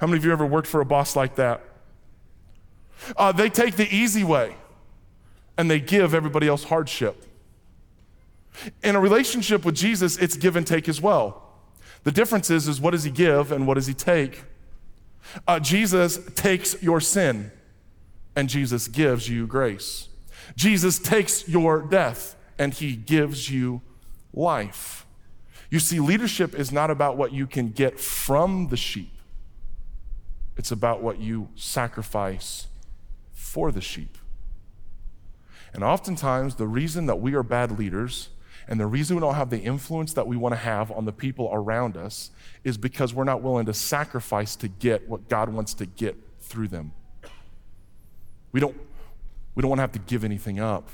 How 0.00 0.06
many 0.06 0.18
of 0.18 0.24
you 0.24 0.32
ever 0.32 0.46
worked 0.46 0.66
for 0.66 0.80
a 0.80 0.84
boss 0.84 1.14
like 1.14 1.36
that? 1.36 1.62
Uh, 3.16 3.32
they 3.32 3.48
take 3.48 3.76
the 3.76 3.88
easy 3.94 4.24
way 4.24 4.54
and 5.56 5.70
they 5.70 5.80
give 5.80 6.14
everybody 6.14 6.48
else 6.48 6.64
hardship. 6.64 7.24
In 8.82 8.96
a 8.96 9.00
relationship 9.00 9.64
with 9.64 9.74
Jesus, 9.74 10.16
it's 10.18 10.36
give 10.36 10.56
and 10.56 10.66
take 10.66 10.88
as 10.88 11.00
well. 11.00 11.42
The 12.04 12.12
difference 12.12 12.50
is, 12.50 12.66
is 12.66 12.80
what 12.80 12.92
does 12.92 13.04
he 13.04 13.10
give 13.10 13.52
and 13.52 13.66
what 13.66 13.74
does 13.74 13.86
he 13.86 13.94
take? 13.94 14.44
Uh, 15.46 15.60
Jesus 15.60 16.18
takes 16.34 16.82
your 16.82 17.00
sin 17.00 17.50
and 18.34 18.48
Jesus 18.48 18.88
gives 18.88 19.28
you 19.28 19.46
grace. 19.46 20.08
Jesus 20.56 20.98
takes 20.98 21.48
your 21.48 21.82
death 21.82 22.36
and 22.58 22.72
he 22.72 22.96
gives 22.96 23.50
you 23.50 23.82
life. 24.32 25.06
You 25.70 25.78
see, 25.78 26.00
leadership 26.00 26.54
is 26.54 26.72
not 26.72 26.90
about 26.90 27.16
what 27.16 27.32
you 27.32 27.46
can 27.46 27.70
get 27.70 28.00
from 28.00 28.68
the 28.68 28.76
sheep, 28.76 29.12
it's 30.60 30.70
about 30.70 31.00
what 31.00 31.18
you 31.18 31.48
sacrifice 31.54 32.66
for 33.32 33.72
the 33.72 33.80
sheep. 33.80 34.18
And 35.72 35.82
oftentimes, 35.82 36.56
the 36.56 36.66
reason 36.66 37.06
that 37.06 37.16
we 37.16 37.32
are 37.32 37.42
bad 37.42 37.78
leaders 37.78 38.28
and 38.68 38.78
the 38.78 38.86
reason 38.86 39.16
we 39.16 39.20
don't 39.20 39.36
have 39.36 39.48
the 39.48 39.58
influence 39.58 40.12
that 40.12 40.26
we 40.26 40.36
want 40.36 40.52
to 40.52 40.60
have 40.60 40.92
on 40.92 41.06
the 41.06 41.14
people 41.14 41.48
around 41.50 41.96
us 41.96 42.30
is 42.62 42.76
because 42.76 43.14
we're 43.14 43.24
not 43.24 43.40
willing 43.40 43.64
to 43.64 43.72
sacrifice 43.72 44.54
to 44.56 44.68
get 44.68 45.08
what 45.08 45.30
God 45.30 45.48
wants 45.48 45.72
to 45.72 45.86
get 45.86 46.14
through 46.40 46.68
them. 46.68 46.92
We 48.52 48.60
don't, 48.60 48.76
we 49.54 49.62
don't 49.62 49.70
want 49.70 49.78
to 49.78 49.84
have 49.84 49.92
to 49.92 49.98
give 49.98 50.24
anything 50.24 50.60
up. 50.60 50.90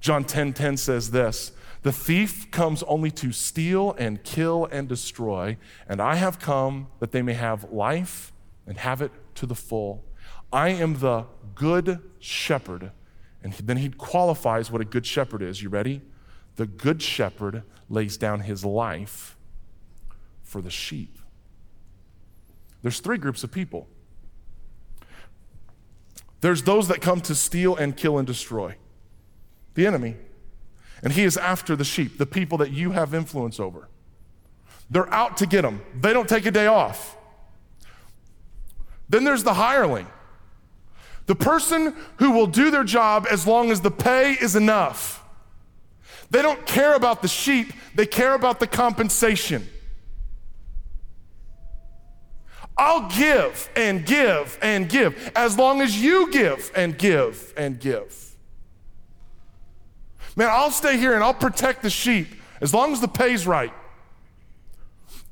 John 0.00 0.22
10:10 0.22 0.26
10, 0.26 0.52
10 0.52 0.76
says 0.76 1.12
this, 1.12 1.52
"The 1.80 1.92
thief 1.92 2.50
comes 2.50 2.82
only 2.82 3.10
to 3.12 3.32
steal 3.32 3.96
and 3.98 4.22
kill 4.22 4.68
and 4.70 4.86
destroy, 4.86 5.56
and 5.88 6.02
I 6.02 6.16
have 6.16 6.38
come 6.38 6.88
that 7.00 7.12
they 7.12 7.22
may 7.22 7.32
have 7.32 7.72
life 7.72 8.32
and 8.66 8.78
have 8.78 9.02
it 9.02 9.12
to 9.36 9.46
the 9.46 9.54
full. 9.54 10.04
I 10.52 10.70
am 10.70 10.98
the 10.98 11.26
good 11.54 12.00
shepherd." 12.18 12.92
And 13.42 13.52
then 13.52 13.76
he 13.76 13.90
qualifies 13.90 14.70
what 14.70 14.80
a 14.80 14.84
good 14.84 15.04
shepherd 15.04 15.42
is. 15.42 15.62
You 15.62 15.68
ready? 15.68 16.00
The 16.56 16.66
good 16.66 17.02
shepherd 17.02 17.62
lays 17.88 18.16
down 18.16 18.40
his 18.40 18.64
life 18.64 19.36
for 20.42 20.62
the 20.62 20.70
sheep. 20.70 21.18
There's 22.82 23.00
three 23.00 23.18
groups 23.18 23.42
of 23.44 23.50
people. 23.50 23.88
There's 26.40 26.62
those 26.62 26.88
that 26.88 27.00
come 27.00 27.20
to 27.22 27.34
steal 27.34 27.74
and 27.74 27.96
kill 27.96 28.18
and 28.18 28.26
destroy, 28.26 28.76
the 29.74 29.86
enemy. 29.86 30.16
And 31.02 31.12
he 31.12 31.24
is 31.24 31.36
after 31.36 31.76
the 31.76 31.84
sheep, 31.84 32.18
the 32.18 32.26
people 32.26 32.58
that 32.58 32.70
you 32.70 32.92
have 32.92 33.14
influence 33.14 33.58
over. 33.58 33.88
They're 34.90 35.12
out 35.12 35.38
to 35.38 35.46
get 35.46 35.62
them, 35.62 35.82
they 35.98 36.12
don't 36.12 36.28
take 36.28 36.46
a 36.46 36.50
day 36.50 36.66
off. 36.66 37.16
Then 39.14 39.22
there's 39.22 39.44
the 39.44 39.54
hireling. 39.54 40.08
The 41.26 41.36
person 41.36 41.94
who 42.16 42.32
will 42.32 42.48
do 42.48 42.72
their 42.72 42.82
job 42.82 43.28
as 43.30 43.46
long 43.46 43.70
as 43.70 43.80
the 43.80 43.90
pay 43.92 44.32
is 44.32 44.56
enough. 44.56 45.22
They 46.30 46.42
don't 46.42 46.66
care 46.66 46.94
about 46.94 47.22
the 47.22 47.28
sheep, 47.28 47.72
they 47.94 48.06
care 48.06 48.34
about 48.34 48.58
the 48.58 48.66
compensation. 48.66 49.68
I'll 52.76 53.08
give 53.08 53.70
and 53.76 54.04
give 54.04 54.58
and 54.60 54.88
give 54.88 55.30
as 55.36 55.56
long 55.56 55.80
as 55.80 55.96
you 55.96 56.32
give 56.32 56.72
and 56.74 56.98
give 56.98 57.54
and 57.56 57.78
give. 57.78 58.34
Man, 60.34 60.48
I'll 60.50 60.72
stay 60.72 60.96
here 60.96 61.14
and 61.14 61.22
I'll 61.22 61.32
protect 61.32 61.84
the 61.84 61.90
sheep 61.90 62.34
as 62.60 62.74
long 62.74 62.92
as 62.92 63.00
the 63.00 63.06
pay's 63.06 63.46
right. 63.46 63.72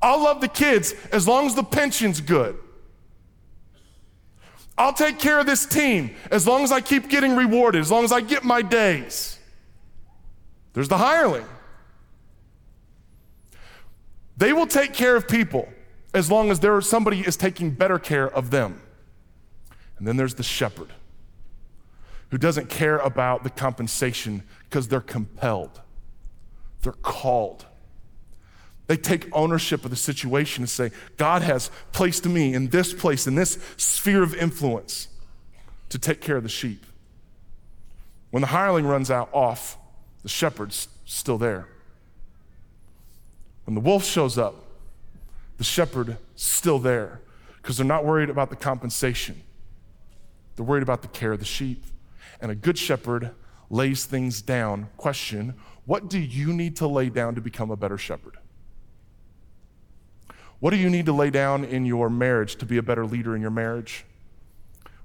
I'll 0.01 0.23
love 0.23 0.41
the 0.41 0.47
kids 0.47 0.95
as 1.11 1.27
long 1.27 1.47
as 1.47 1.57
the 1.57 1.65
pension's 1.65 2.21
good. 2.21 2.57
I'll 4.77 4.93
take 4.93 5.19
care 5.19 5.39
of 5.39 5.47
this 5.47 5.67
team 5.67 6.15
as 6.31 6.47
long 6.47 6.65
as 6.65 6.73
I 6.73 6.81
keep 6.81 7.09
getting 7.09 7.37
rewarded, 7.37 7.81
as 7.81 7.91
long 7.91 8.05
as 8.05 8.13
I 8.13 8.21
get 8.21 8.43
my 8.43 8.63
days. 8.63 9.39
There's 10.73 10.89
the 10.89 10.99
hireling. 10.99 11.47
They 14.37 14.53
will 14.53 14.67
take 14.67 14.95
care 14.95 15.15
of 15.15 15.29
people 15.29 15.69
as 16.15 16.31
long 16.31 16.51
as 16.51 16.61
there 16.61 16.81
somebody 16.81 17.21
is 17.21 17.37
taking 17.37 17.71
better 17.71 17.99
care 17.99 18.29
of 18.29 18.51
them. 18.51 18.81
And 19.99 20.09
then 20.09 20.17
there's 20.17 20.35
the 20.35 20.43
shepherd 20.43 20.93
who 22.31 22.39
doesn't 22.39 22.69
care 22.69 22.99
about 22.99 23.45
the 23.45 23.51
compensation 23.51 24.43
because 24.65 24.89
they're 24.89 25.01
compelled. 25.01 25.81
They're 26.83 26.93
called. 26.93 27.67
They 28.93 28.99
take 28.99 29.27
ownership 29.33 29.87
of 29.87 29.91
the 29.91 29.97
situation 29.97 30.65
and 30.65 30.69
say, 30.69 30.91
God 31.17 31.41
has 31.41 31.71
placed 31.93 32.27
me 32.27 32.53
in 32.53 32.69
this 32.69 32.93
place, 32.93 33.27
in 33.27 33.37
this 33.37 33.57
sphere 33.79 34.23
of 34.23 34.35
influence 34.35 35.09
to 35.89 35.99
take 35.99 36.21
care 36.21 36.37
of 36.37 36.43
the 36.43 36.51
sheep. 36.51 36.85
When 38.33 38.43
the 38.43 38.49
hireling 38.49 38.85
runs 38.85 39.11
out 39.11 39.31
off, 39.33 39.79
the 40.23 40.29
shepherd's 40.29 40.89
still 41.07 41.39
there. 41.39 41.69
When 43.65 43.75
the 43.75 43.81
wolf 43.81 44.05
shows 44.05 44.37
up, 44.37 44.57
the 45.57 45.65
shepherd 45.65 46.19
still 46.37 46.79
there 46.79 47.23
because 47.63 47.79
they're 47.79 47.87
not 47.87 48.05
worried 48.05 48.29
about 48.29 48.51
the 48.51 48.57
compensation. 48.57 49.43
They're 50.57 50.67
worried 50.67 50.83
about 50.83 51.01
the 51.01 51.09
care 51.09 51.33
of 51.33 51.39
the 51.39 51.47
sheep. 51.47 51.83
And 52.43 52.53
a 52.53 52.55
good 52.55 52.77
shepherd 52.77 53.31
lays 53.71 54.05
things 54.05 54.43
down. 54.43 54.91
Question 54.99 55.55
What 55.87 56.11
do 56.11 56.19
you 56.19 56.53
need 56.53 56.77
to 56.77 56.87
lay 56.87 57.09
down 57.09 57.35
to 57.37 57.41
become 57.41 57.71
a 57.71 57.77
better 57.77 57.97
shepherd? 57.97 58.37
What 60.63 60.71
do 60.71 60.77
you 60.77 60.89
need 60.89 61.07
to 61.07 61.13
lay 61.13 61.31
down 61.31 61.65
in 61.65 61.85
your 61.87 62.09
marriage 62.09 62.55
to 62.59 62.65
be 62.65 62.77
a 62.77 62.85
better 62.85 63.05
leader 63.05 63.35
in 63.35 63.43
your 63.43 63.51
marriage? 63.51 64.05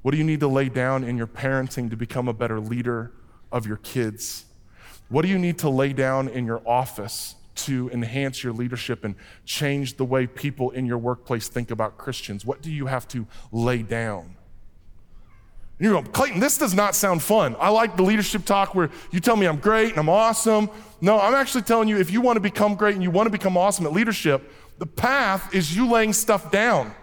What 0.03 0.11
do 0.11 0.19
you 0.19 0.23
need 0.23 0.39
to 0.41 0.47
lay 0.47 0.69
down 0.69 1.03
in 1.03 1.17
your 1.17 1.25
parenting 1.25 1.89
to 1.89 1.97
become 1.97 2.27
a 2.27 2.33
better 2.33 2.59
leader 2.59 3.11
of 3.51 3.65
your 3.65 3.77
kids? 3.77 4.45
What 5.09 5.23
do 5.23 5.29
you 5.29 5.39
need 5.39 5.57
to 5.57 5.69
lay 5.69 5.93
down 5.93 6.27
in 6.27 6.45
your 6.45 6.61
office 6.63 7.33
to 7.55 7.89
enhance 7.89 8.43
your 8.43 8.53
leadership 8.53 9.03
and 9.03 9.15
change 9.45 9.97
the 9.97 10.05
way 10.05 10.27
people 10.27 10.69
in 10.69 10.85
your 10.85 10.99
workplace 10.99 11.47
think 11.47 11.71
about 11.71 11.97
Christians? 11.97 12.45
What 12.45 12.61
do 12.61 12.69
you 12.69 12.85
have 12.85 13.07
to 13.07 13.25
lay 13.51 13.81
down? 13.81 14.35
And 15.79 15.85
you're 15.85 15.93
going, 15.93 16.05
Clayton, 16.05 16.39
this 16.39 16.59
does 16.59 16.75
not 16.75 16.93
sound 16.93 17.23
fun. 17.23 17.55
I 17.59 17.69
like 17.69 17.97
the 17.97 18.03
leadership 18.03 18.45
talk 18.45 18.75
where 18.75 18.91
you 19.09 19.19
tell 19.19 19.35
me 19.35 19.47
I'm 19.47 19.57
great 19.57 19.89
and 19.89 19.97
I'm 19.97 20.09
awesome. 20.09 20.69
No, 21.01 21.19
I'm 21.19 21.33
actually 21.33 21.63
telling 21.63 21.89
you 21.89 21.97
if 21.97 22.11
you 22.11 22.21
want 22.21 22.37
to 22.37 22.41
become 22.41 22.75
great 22.75 22.93
and 22.93 23.01
you 23.01 23.09
want 23.09 23.25
to 23.25 23.31
become 23.31 23.57
awesome 23.57 23.87
at 23.87 23.91
leadership, 23.93 24.51
the 24.77 24.85
path 24.85 25.53
is 25.53 25.75
you 25.75 25.89
laying 25.89 26.13
stuff 26.13 26.51
down, 26.51 26.93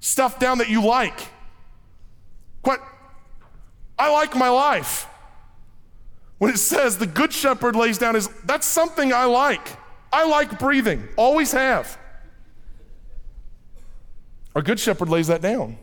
stuff 0.00 0.38
down 0.38 0.58
that 0.58 0.68
you 0.68 0.84
like. 0.84 1.20
What? 2.62 2.80
I 3.98 4.10
like 4.12 4.34
my 4.34 4.48
life. 4.48 5.06
When 6.38 6.50
it 6.50 6.58
says 6.58 6.96
the 6.96 7.06
good 7.06 7.32
shepherd 7.32 7.76
lays 7.76 7.98
down 7.98 8.14
his, 8.14 8.28
that's 8.44 8.66
something 8.66 9.12
I 9.12 9.26
like. 9.26 9.68
I 10.12 10.26
like 10.26 10.58
breathing, 10.58 11.06
always 11.16 11.52
have. 11.52 11.98
A 14.56 14.62
good 14.62 14.80
shepherd 14.80 15.08
lays 15.08 15.28
that 15.28 15.42
down. 15.42 15.78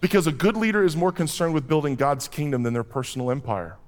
Because 0.00 0.26
a 0.26 0.32
good 0.32 0.56
leader 0.56 0.84
is 0.84 0.96
more 0.96 1.12
concerned 1.12 1.54
with 1.54 1.66
building 1.66 1.94
God's 1.94 2.28
kingdom 2.28 2.62
than 2.62 2.74
their 2.74 2.84
personal 2.84 3.30
empire. 3.30 3.78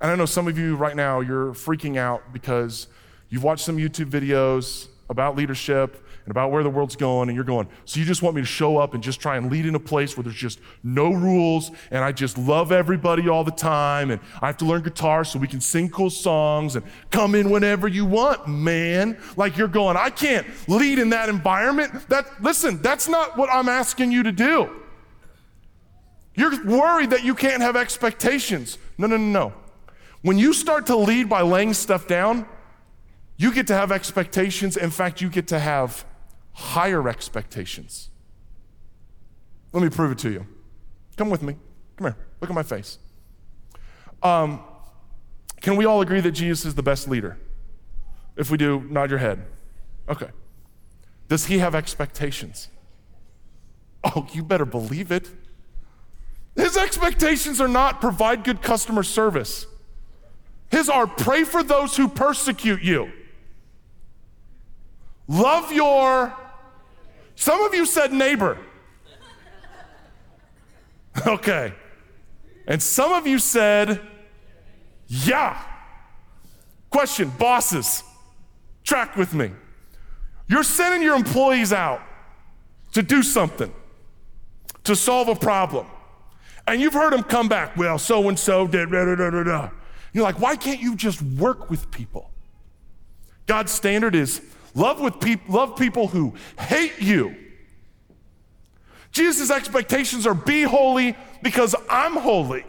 And 0.00 0.10
I 0.10 0.16
know 0.16 0.26
some 0.26 0.48
of 0.48 0.58
you 0.58 0.74
right 0.74 0.96
now, 0.96 1.20
you're 1.20 1.52
freaking 1.52 1.96
out 1.96 2.32
because 2.32 2.88
you've 3.28 3.44
watched 3.44 3.64
some 3.64 3.76
YouTube 3.76 4.10
videos 4.10 4.88
about 5.10 5.36
leadership 5.36 6.04
and 6.24 6.30
about 6.30 6.50
where 6.50 6.62
the 6.62 6.68
world's 6.68 6.96
going, 6.96 7.30
and 7.30 7.34
you're 7.34 7.44
going, 7.44 7.66
so 7.86 7.98
you 7.98 8.04
just 8.04 8.22
want 8.22 8.36
me 8.36 8.42
to 8.42 8.46
show 8.46 8.76
up 8.76 8.92
and 8.92 9.02
just 9.02 9.18
try 9.18 9.38
and 9.38 9.50
lead 9.50 9.64
in 9.64 9.74
a 9.74 9.80
place 9.80 10.14
where 10.14 10.24
there's 10.24 10.36
just 10.36 10.60
no 10.82 11.10
rules, 11.10 11.70
and 11.90 12.04
I 12.04 12.12
just 12.12 12.36
love 12.36 12.70
everybody 12.70 13.30
all 13.30 13.44
the 13.44 13.50
time, 13.50 14.10
and 14.10 14.20
I 14.42 14.46
have 14.48 14.58
to 14.58 14.66
learn 14.66 14.82
guitar 14.82 15.24
so 15.24 15.38
we 15.38 15.48
can 15.48 15.62
sing 15.62 15.88
cool 15.88 16.10
songs 16.10 16.76
and 16.76 16.84
come 17.10 17.34
in 17.34 17.48
whenever 17.48 17.88
you 17.88 18.04
want, 18.04 18.46
man. 18.46 19.16
Like 19.38 19.56
you're 19.56 19.68
going, 19.68 19.96
I 19.96 20.10
can't 20.10 20.46
lead 20.68 20.98
in 20.98 21.08
that 21.10 21.30
environment. 21.30 22.08
That 22.10 22.42
listen, 22.42 22.82
that's 22.82 23.08
not 23.08 23.38
what 23.38 23.48
I'm 23.50 23.70
asking 23.70 24.12
you 24.12 24.22
to 24.24 24.32
do. 24.32 24.68
You're 26.34 26.62
worried 26.66 27.10
that 27.10 27.24
you 27.24 27.34
can't 27.34 27.62
have 27.62 27.74
expectations. 27.74 28.76
No, 28.98 29.06
no, 29.06 29.16
no, 29.16 29.48
no. 29.48 29.54
When 30.20 30.36
you 30.36 30.52
start 30.52 30.86
to 30.86 30.96
lead 30.96 31.30
by 31.30 31.40
laying 31.40 31.72
stuff 31.72 32.06
down, 32.06 32.46
you 33.38 33.54
get 33.54 33.68
to 33.68 33.74
have 33.74 33.90
expectations. 33.90 34.76
In 34.76 34.90
fact, 34.90 35.22
you 35.22 35.30
get 35.30 35.46
to 35.48 35.58
have 35.58 36.04
higher 36.52 37.08
expectations. 37.08 38.10
Let 39.72 39.82
me 39.82 39.88
prove 39.88 40.12
it 40.12 40.18
to 40.18 40.30
you. 40.30 40.46
Come 41.16 41.30
with 41.30 41.42
me. 41.42 41.56
Come 41.96 42.08
here. 42.08 42.16
Look 42.40 42.50
at 42.50 42.54
my 42.54 42.64
face. 42.64 42.98
Um, 44.22 44.60
can 45.60 45.76
we 45.76 45.84
all 45.84 46.00
agree 46.00 46.20
that 46.20 46.32
Jesus 46.32 46.64
is 46.64 46.74
the 46.74 46.82
best 46.82 47.08
leader? 47.08 47.38
If 48.36 48.50
we 48.50 48.58
do, 48.58 48.84
nod 48.90 49.10
your 49.10 49.20
head. 49.20 49.44
Okay. 50.08 50.28
Does 51.28 51.46
he 51.46 51.58
have 51.58 51.74
expectations? 51.74 52.68
Oh, 54.02 54.26
you 54.32 54.42
better 54.42 54.64
believe 54.64 55.12
it. 55.12 55.30
His 56.56 56.76
expectations 56.76 57.60
are 57.60 57.68
not 57.68 58.00
provide 58.00 58.42
good 58.42 58.62
customer 58.62 59.04
service. 59.04 59.66
His 60.70 60.88
are 60.88 61.06
pray 61.06 61.44
for 61.44 61.62
those 61.62 61.96
who 61.96 62.08
persecute 62.08 62.82
you. 62.82 63.12
Love 65.28 65.70
your, 65.70 66.34
some 67.36 67.60
of 67.62 67.74
you 67.74 67.86
said 67.86 68.12
neighbor. 68.12 68.58
Okay. 71.26 71.72
And 72.68 72.80
some 72.80 73.12
of 73.12 73.26
you 73.26 73.40
said, 73.40 74.00
yeah. 75.08 75.60
Question 76.90 77.30
bosses, 77.30 78.04
track 78.84 79.16
with 79.16 79.34
me. 79.34 79.50
You're 80.46 80.62
sending 80.62 81.02
your 81.02 81.16
employees 81.16 81.72
out 81.72 82.00
to 82.92 83.02
do 83.02 83.22
something, 83.22 83.72
to 84.84 84.94
solve 84.94 85.28
a 85.28 85.34
problem. 85.34 85.86
And 86.66 86.80
you've 86.80 86.94
heard 86.94 87.12
them 87.12 87.22
come 87.22 87.48
back, 87.48 87.76
well, 87.76 87.98
so 87.98 88.28
and 88.28 88.38
so 88.38 88.66
did, 88.66 88.90
da, 88.90 89.04
da, 89.04 89.30
da, 89.30 89.42
da. 89.42 89.70
You're 90.12 90.24
like, 90.24 90.40
why 90.40 90.56
can't 90.56 90.80
you 90.80 90.94
just 90.94 91.20
work 91.22 91.70
with 91.70 91.90
people? 91.90 92.30
God's 93.46 93.72
standard 93.72 94.14
is 94.14 94.42
love 94.78 95.00
with 95.00 95.20
people, 95.20 95.54
love 95.54 95.76
people 95.76 96.08
who 96.08 96.34
hate 96.58 97.00
you. 97.00 97.34
Jesus' 99.10 99.50
expectations 99.50 100.26
are 100.26 100.34
be 100.34 100.62
holy 100.62 101.16
because 101.42 101.74
I'm 101.90 102.14
holy. 102.14 102.64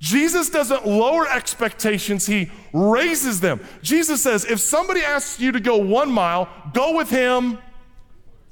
Jesus 0.00 0.48
doesn't 0.48 0.86
lower 0.86 1.28
expectations, 1.28 2.24
he 2.26 2.50
raises 2.72 3.40
them. 3.40 3.60
Jesus 3.82 4.22
says, 4.22 4.44
if 4.44 4.60
somebody 4.60 5.00
asks 5.00 5.40
you 5.40 5.50
to 5.52 5.60
go 5.60 5.76
one 5.76 6.10
mile, 6.10 6.48
go 6.72 6.96
with 6.96 7.10
him 7.10 7.58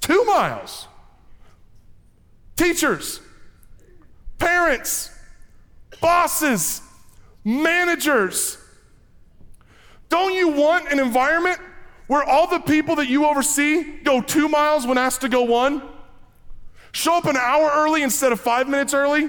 two 0.00 0.24
miles. 0.24 0.88
Teachers, 2.56 3.20
parents, 4.38 5.16
bosses, 6.00 6.82
managers, 7.44 8.58
don't 10.08 10.34
you 10.34 10.48
want 10.48 10.90
an 10.90 10.98
environment 10.98 11.60
where 12.06 12.22
all 12.22 12.46
the 12.46 12.60
people 12.60 12.96
that 12.96 13.08
you 13.08 13.26
oversee 13.26 13.98
go 14.04 14.20
two 14.20 14.48
miles 14.48 14.86
when 14.86 14.98
asked 14.98 15.22
to 15.22 15.28
go 15.28 15.42
one? 15.42 15.82
Show 16.92 17.14
up 17.14 17.26
an 17.26 17.36
hour 17.36 17.70
early 17.74 18.02
instead 18.02 18.32
of 18.32 18.40
five 18.40 18.68
minutes 18.68 18.94
early? 18.94 19.28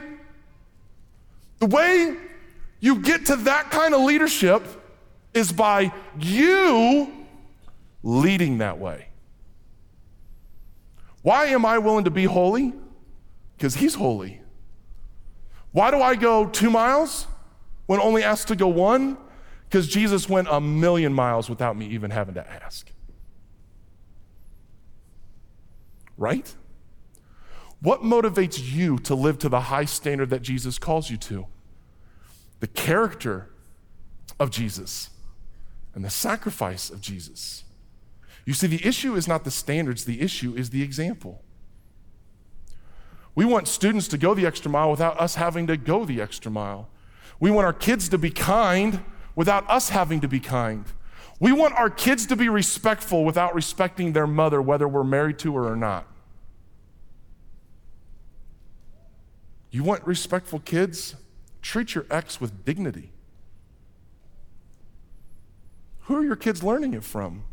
The 1.60 1.66
way 1.66 2.16
you 2.80 3.02
get 3.02 3.26
to 3.28 3.36
that 3.38 3.72
kind 3.72 3.94
of 3.94 4.02
leadership 4.02 4.64
is 5.34 5.52
by 5.52 5.92
you 6.20 7.12
leading 8.04 8.60
that 8.60 8.78
way. 8.78 9.08
Why 11.24 11.48
am 11.48 11.66
I 11.66 11.80
willing 11.80 12.06
to 12.06 12.12
be 12.12 12.26
holy? 12.26 12.74
Because 13.58 13.76
he's 13.76 13.96
holy. 13.96 14.40
Why 15.72 15.92
do 15.92 16.02
I 16.02 16.16
go 16.16 16.46
two 16.46 16.70
miles 16.70 17.28
when 17.88 18.00
only 18.00 18.24
asked 18.24 18.48
to 18.50 18.56
go 18.56 18.68
one? 18.68 19.18
Because 19.68 19.88
Jesus 19.88 20.30
went 20.30 20.48
a 20.50 20.62
million 20.62 21.14
miles 21.14 21.50
without 21.50 21.76
me 21.76 21.88
even 21.88 22.12
having 22.12 22.36
to 22.36 22.64
ask. 22.64 22.90
Right? 26.18 26.56
What 27.82 28.02
motivates 28.02 28.60
you 28.74 28.98
to 29.00 29.14
live 29.14 29.38
to 29.40 29.50
the 29.50 29.62
high 29.62 29.86
standard 29.86 30.30
that 30.30 30.42
Jesus 30.42 30.80
calls 30.80 31.10
you 31.10 31.18
to? 31.18 31.46
The 32.60 32.68
character 32.68 33.50
of 34.40 34.50
Jesus 34.50 35.10
and 35.94 36.04
the 36.04 36.10
sacrifice 36.10 36.90
of 36.90 37.02
Jesus. 37.02 37.64
You 38.46 38.54
see, 38.54 38.68
the 38.68 38.86
issue 38.86 39.16
is 39.16 39.28
not 39.28 39.44
the 39.44 39.52
standards, 39.52 40.06
the 40.06 40.22
issue 40.22 40.56
is 40.56 40.70
the 40.70 40.82
example. 40.82 41.44
We 43.36 43.46
want 43.46 43.68
students 43.68 44.08
to 44.08 44.18
go 44.18 44.34
the 44.34 44.46
extra 44.46 44.72
mile 44.72 44.90
without 44.90 45.20
us 45.20 45.36
having 45.36 45.68
to 45.68 45.78
go 45.78 46.06
the 46.06 46.22
extra 46.22 46.50
mile. 46.50 46.90
We 47.40 47.52
want 47.52 47.66
our 47.66 47.74
kids 47.74 48.10
to 48.10 48.18
be 48.18 48.32
kind 48.32 49.04
without 49.38 49.70
us 49.70 49.90
having 49.90 50.20
to 50.20 50.28
be 50.28 50.40
kind. 50.40 50.84
We 51.40 51.52
want 51.52 51.76
our 51.76 51.92
kids 51.92 52.26
to 52.26 52.36
be 52.36 52.50
respectful 52.50 53.24
without 53.24 53.54
respecting 53.54 54.14
their 54.14 54.26
mother, 54.26 54.60
whether 54.60 54.88
we're 54.88 55.04
married 55.04 55.38
to 55.40 55.56
her 55.56 55.72
or 55.72 55.76
not. 55.76 56.08
You 59.70 59.84
want 59.84 60.06
respectful 60.08 60.60
kids? 60.60 61.16
Treat 61.62 61.94
your 61.94 62.08
ex 62.10 62.42
with 62.42 62.66
dignity. 62.66 63.12
Who 66.06 66.16
are 66.16 66.24
your 66.24 66.36
kids 66.36 66.64
learning 66.64 66.96
it 66.96 67.04
from? 67.04 67.44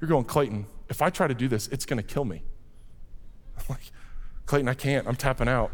You're 0.00 0.08
going, 0.08 0.24
Clayton, 0.24 0.64
if 0.88 1.02
I 1.02 1.10
try 1.10 1.26
to 1.26 1.34
do 1.34 1.46
this, 1.46 1.68
it's 1.68 1.84
going 1.84 1.98
to 1.98 2.02
kill 2.02 2.24
me. 2.24 2.42
I'm 3.58 3.64
like, 3.68 3.92
Clayton, 4.46 4.68
I 4.68 4.74
can't. 4.74 5.06
I'm 5.06 5.16
tapping 5.16 5.48
out. 5.48 5.72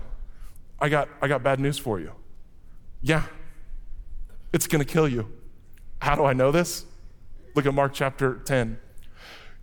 I 0.80 0.88
got, 0.88 1.08
I 1.22 1.28
got 1.28 1.44
bad 1.44 1.60
news 1.60 1.78
for 1.78 2.00
you. 2.00 2.12
Yeah, 3.02 3.24
it's 4.52 4.66
going 4.66 4.84
to 4.84 4.90
kill 4.90 5.08
you. 5.08 5.30
How 6.00 6.14
do 6.14 6.24
I 6.24 6.32
know 6.32 6.50
this? 6.50 6.84
Look 7.54 7.66
at 7.66 7.74
Mark 7.74 7.92
chapter 7.92 8.36
10. 8.44 8.78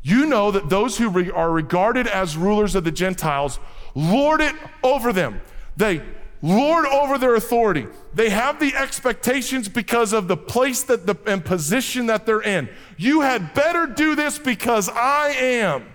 You 0.02 0.26
know 0.26 0.52
that 0.52 0.70
those 0.70 0.98
who 0.98 1.10
re- 1.10 1.32
are 1.32 1.52
regarded 1.52 2.08
as 2.08 2.38
rulers 2.38 2.76
of 2.76 2.84
the 2.84 2.92
Gentiles 2.92 3.60
lord 3.96 4.42
it 4.42 4.56
over 4.84 5.12
them. 5.12 5.42
They 5.76 6.02
lord 6.42 6.86
over 6.86 7.18
their 7.18 7.36
authority. 7.36 7.88
They 8.14 8.30
have 8.30 8.60
the 8.60 8.76
expectations 8.76 9.68
because 9.68 10.14
of 10.14 10.28
the 10.28 10.38
place 10.38 10.84
that 10.84 11.08
the 11.08 11.18
and 11.26 11.44
position 11.44 12.06
that 12.08 12.26
they're 12.26 12.42
in. 12.42 12.70
You 12.96 13.22
had 13.22 13.54
better 13.54 13.88
do 13.88 14.16
this 14.16 14.38
because 14.38 14.88
I 14.90 15.30
am. 15.30 15.88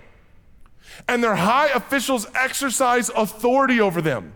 And 1.07 1.23
their 1.23 1.35
high 1.35 1.69
officials 1.69 2.27
exercise 2.35 3.09
authority 3.09 3.79
over 3.79 4.01
them. 4.01 4.33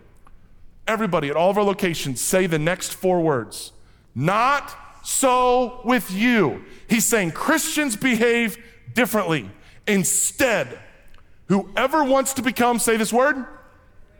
Everybody 0.86 1.28
at 1.28 1.36
all 1.36 1.50
of 1.50 1.58
our 1.58 1.64
locations 1.64 2.20
say 2.20 2.46
the 2.46 2.58
next 2.58 2.94
four 2.94 3.20
words. 3.20 3.72
Not 4.18 4.76
so 5.04 5.80
with 5.84 6.10
you. 6.10 6.64
He's 6.88 7.06
saying 7.06 7.30
Christians 7.30 7.94
behave 7.94 8.58
differently. 8.92 9.48
Instead, 9.86 10.76
whoever 11.46 12.02
wants 12.02 12.34
to 12.34 12.42
become, 12.42 12.80
say 12.80 12.96
this 12.96 13.12
word, 13.12 13.46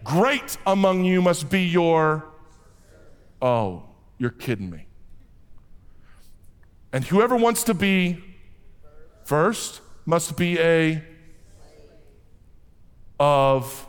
great 0.04 0.56
among 0.64 1.04
you 1.04 1.20
must 1.20 1.50
be 1.50 1.62
your. 1.62 2.24
Oh, 3.42 3.82
you're 4.18 4.30
kidding 4.30 4.70
me. 4.70 4.86
And 6.92 7.02
whoever 7.02 7.34
wants 7.34 7.64
to 7.64 7.74
be 7.74 8.22
first 9.24 9.80
must 10.06 10.36
be 10.36 10.60
a 10.60 11.02
of 13.18 13.84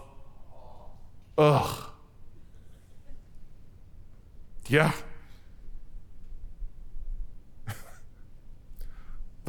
ugh. 1.38 1.84
Yeah. 4.68 4.92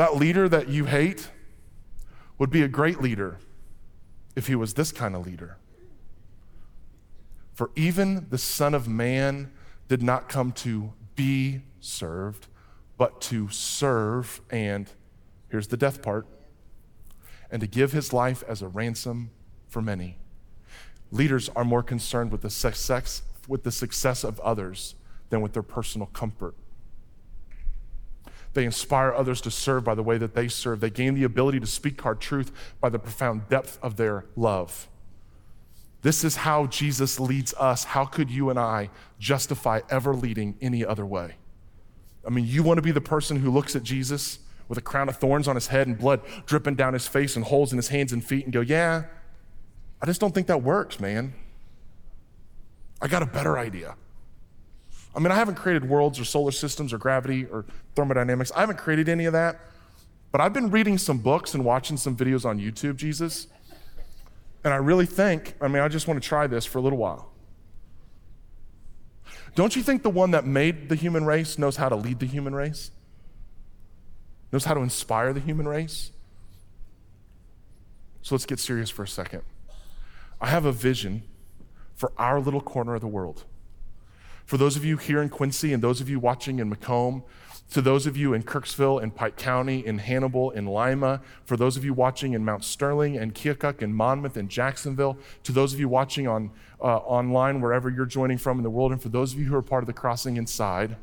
That 0.01 0.17
leader 0.17 0.49
that 0.49 0.71
you 0.71 0.87
hate 0.87 1.29
would 2.39 2.49
be 2.49 2.63
a 2.63 2.69
great 2.69 3.03
leader 3.03 3.37
if 4.35 4.47
he 4.47 4.55
was 4.55 4.73
this 4.73 4.93
kind 4.93 5.15
of 5.15 5.27
leader. 5.27 5.59
For 7.53 7.71
even 7.77 8.27
the 8.31 8.39
Son 8.39 8.73
of 8.73 8.89
Man 8.89 9.53
did 9.89 10.03
not 10.03 10.27
come 10.27 10.53
to 10.53 10.95
be 11.17 11.61
served, 11.81 12.47
but 12.97 13.21
to 13.21 13.51
serve, 13.51 14.41
and 14.49 14.91
here's 15.51 15.67
the 15.67 15.77
death 15.77 16.01
part, 16.01 16.27
and 17.51 17.61
to 17.61 17.67
give 17.67 17.93
his 17.93 18.11
life 18.11 18.43
as 18.49 18.63
a 18.63 18.69
ransom 18.69 19.31
for 19.69 19.83
many. 19.83 20.17
Leaders 21.11 21.51
are 21.51 21.65
more 21.65 21.83
concerned 21.83 22.33
with 22.33 22.41
the 22.41 22.49
success, 22.49 23.21
with 23.47 23.65
the 23.65 23.73
success 23.73 24.25
of 24.25 24.41
others 24.41 24.95
than 25.29 25.43
with 25.43 25.53
their 25.53 25.63
personal 25.63 26.07
comfort. 26.07 26.55
They 28.53 28.65
inspire 28.65 29.15
others 29.15 29.41
to 29.43 29.51
serve 29.51 29.85
by 29.85 29.95
the 29.95 30.03
way 30.03 30.19
that 30.19 30.35
they 30.35 30.49
serve. 30.49 30.81
They 30.81 30.91
gain 30.91 31.15
the 31.15 31.25
ability 31.25 31.61
to 31.61 31.67
speak 31.67 32.01
hard 32.01 32.21
truth 32.21 32.51
by 32.81 32.89
the 32.89 32.99
profound 32.99 33.49
depth 33.49 33.79
of 33.83 33.97
their 33.97 34.27
love. 34.37 34.89
This 36.03 36.25
is 36.25 36.37
how 36.37 36.67
Jesus 36.67 37.21
leads 37.21 37.53
us. 37.55 37.85
How 37.85 38.05
could 38.05 38.31
you 38.31 38.51
and 38.51 38.59
I 38.59 38.91
justify 39.19 39.81
ever 39.91 40.15
leading 40.15 40.57
any 40.61 40.85
other 40.85 41.05
way? 41.05 41.35
I 42.27 42.31
mean, 42.31 42.47
you 42.47 42.63
want 42.63 42.79
to 42.79 42.83
be 42.83 42.91
the 42.91 43.01
person 43.01 43.37
who 43.39 43.51
looks 43.51 43.77
at 43.77 43.83
Jesus 43.83 44.41
with 44.69 44.79
a 44.79 44.83
crown 44.83 45.09
of 45.09 45.17
thorns 45.17 45.49
on 45.49 45.57
his 45.57 45.67
head 45.67 45.87
and 45.87 45.99
blood 45.99 46.21
dripping 46.47 46.75
down 46.75 46.95
his 46.95 47.07
face 47.07 47.37
and 47.37 47.45
holes 47.45 47.73
in 47.73 47.77
his 47.77 47.89
hands 47.89 48.13
and 48.13 48.25
feet 48.25 48.45
and 48.45 48.53
go, 48.53 48.61
Yeah, 48.61 49.05
I 50.01 50.07
just 50.07 50.21
don't 50.21 50.35
think 50.35 50.47
that 50.47 50.63
works, 50.63 51.01
man. 51.01 51.35
I 53.03 53.09
got 53.09 53.23
a 53.23 53.27
better 53.27 53.59
idea. 53.59 53.97
I 55.15 55.19
mean, 55.19 55.33
I 55.33 55.35
haven't 55.35 55.57
created 55.57 55.89
worlds 55.89 56.21
or 56.21 56.25
solar 56.25 56.53
systems 56.53 56.93
or 56.93 56.99
gravity 56.99 57.45
or 57.45 57.65
thermodynamics. 57.95 58.53
I 58.55 58.61
haven't 58.61 58.79
created 58.79 59.09
any 59.09 59.25
of 59.25 59.33
that. 59.33 59.61
But 60.33 60.41
I've 60.41 60.53
been 60.53 60.71
reading 60.71 60.99
some 60.99 61.19
books 61.19 61.55
and 61.55 61.65
watching 61.65 61.97
some 61.97 62.17
videos 62.17 62.45
on 62.45 62.61
YouTube, 62.61 62.97
Jesus. 62.97 63.49
And 64.63 64.73
I 64.73 64.77
really 64.77 65.07
think, 65.07 65.55
I 65.61 65.69
mean, 65.69 65.83
I 65.83 65.89
just 65.89 66.07
want 66.07 66.23
to 66.23 66.29
try 66.29 66.47
this 66.47 66.65
for 66.65 66.79
a 66.79 66.81
little 66.81 66.99
while. 66.99 67.33
Don't 69.57 69.75
you 69.75 69.83
think 69.83 70.03
the 70.03 70.11
one 70.11 70.31
that 70.31 70.47
made 70.47 70.89
the 70.89 70.95
human 70.95 71.25
race 71.25 71.59
knows 71.59 71.77
how 71.77 71.89
to 71.89 71.97
lead 71.97 72.21
the 72.21 72.27
human 72.27 72.55
race? 72.55 72.93
Knows 74.53 74.65
how 74.65 74.75
to 74.75 74.81
inspire 74.81 75.33
the 75.33 75.41
human 75.41 75.67
race? 75.67 76.13
So 78.23 78.35
let's 78.35 78.47
get 78.47 78.61
serious 78.61 78.91
for 78.91 79.03
a 79.03 79.09
second. 79.09 79.43
I 80.41 80.49
have 80.49 80.65
a 80.65 80.73
vision 80.73 81.25
for 81.95 82.13
our 82.17 82.41
little 82.41 82.61
corner 82.61 82.95
of 82.95 83.01
the 83.01 83.09
world. 83.09 83.45
For 84.51 84.57
those 84.57 84.75
of 84.75 84.85
you 84.85 84.97
here 84.97 85.23
in 85.23 85.29
Quincy 85.29 85.73
and 85.73 85.81
those 85.81 86.01
of 86.01 86.09
you 86.09 86.19
watching 86.19 86.59
in 86.59 86.69
Macomb, 86.69 87.23
to 87.71 87.81
those 87.81 88.05
of 88.09 88.17
you 88.17 88.35
in 88.35 88.43
Kirksville 88.43 89.01
and 89.01 89.15
Pike 89.15 89.37
County, 89.37 89.87
in 89.87 89.99
Hannibal, 89.99 90.51
in 90.51 90.67
Lima, 90.67 91.21
for 91.45 91.57
those 91.57 91.77
of 91.77 91.85
you 91.85 91.95
watching 91.95 92.33
in 92.33 92.45
Mount 92.45 92.65
Sterling 92.65 93.17
and 93.17 93.33
Keokuk 93.33 93.81
and 93.81 93.95
Monmouth 93.95 94.37
and 94.37 94.49
Jacksonville, 94.49 95.17
to 95.45 95.53
those 95.53 95.73
of 95.73 95.79
you 95.79 95.89
watching 95.89 96.27
on, 96.27 96.51
uh, 96.81 96.97
online, 96.97 97.61
wherever 97.61 97.89
you're 97.89 98.07
joining 98.07 98.39
from 98.39 98.59
in 98.59 98.65
the 98.65 98.71
world, 98.71 98.91
and 98.91 99.01
for 99.01 99.09
those 99.09 99.35
of 99.35 99.39
you 99.39 99.45
who 99.45 99.55
are 99.55 99.63
part 99.63 99.85
of 99.85 99.87
the 99.87 99.93
crossing 99.93 100.37
inside, 100.37 100.97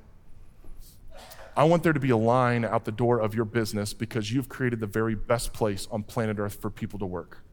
I 1.56 1.64
want 1.64 1.84
there 1.84 1.94
to 1.94 2.02
be 2.02 2.10
a 2.10 2.18
line 2.18 2.66
out 2.66 2.84
the 2.84 2.92
door 2.92 3.22
of 3.22 3.34
your 3.34 3.46
business 3.46 3.94
because 3.94 4.30
you've 4.30 4.50
created 4.50 4.82
the 4.82 4.88
very 4.88 5.16
best 5.16 5.54
place 5.54 5.88
on 5.90 6.04
planet 6.04 6.38
Earth 6.38 6.60
for 6.60 6.70
people 6.70 7.00
to 7.00 7.06
work. 7.06 7.46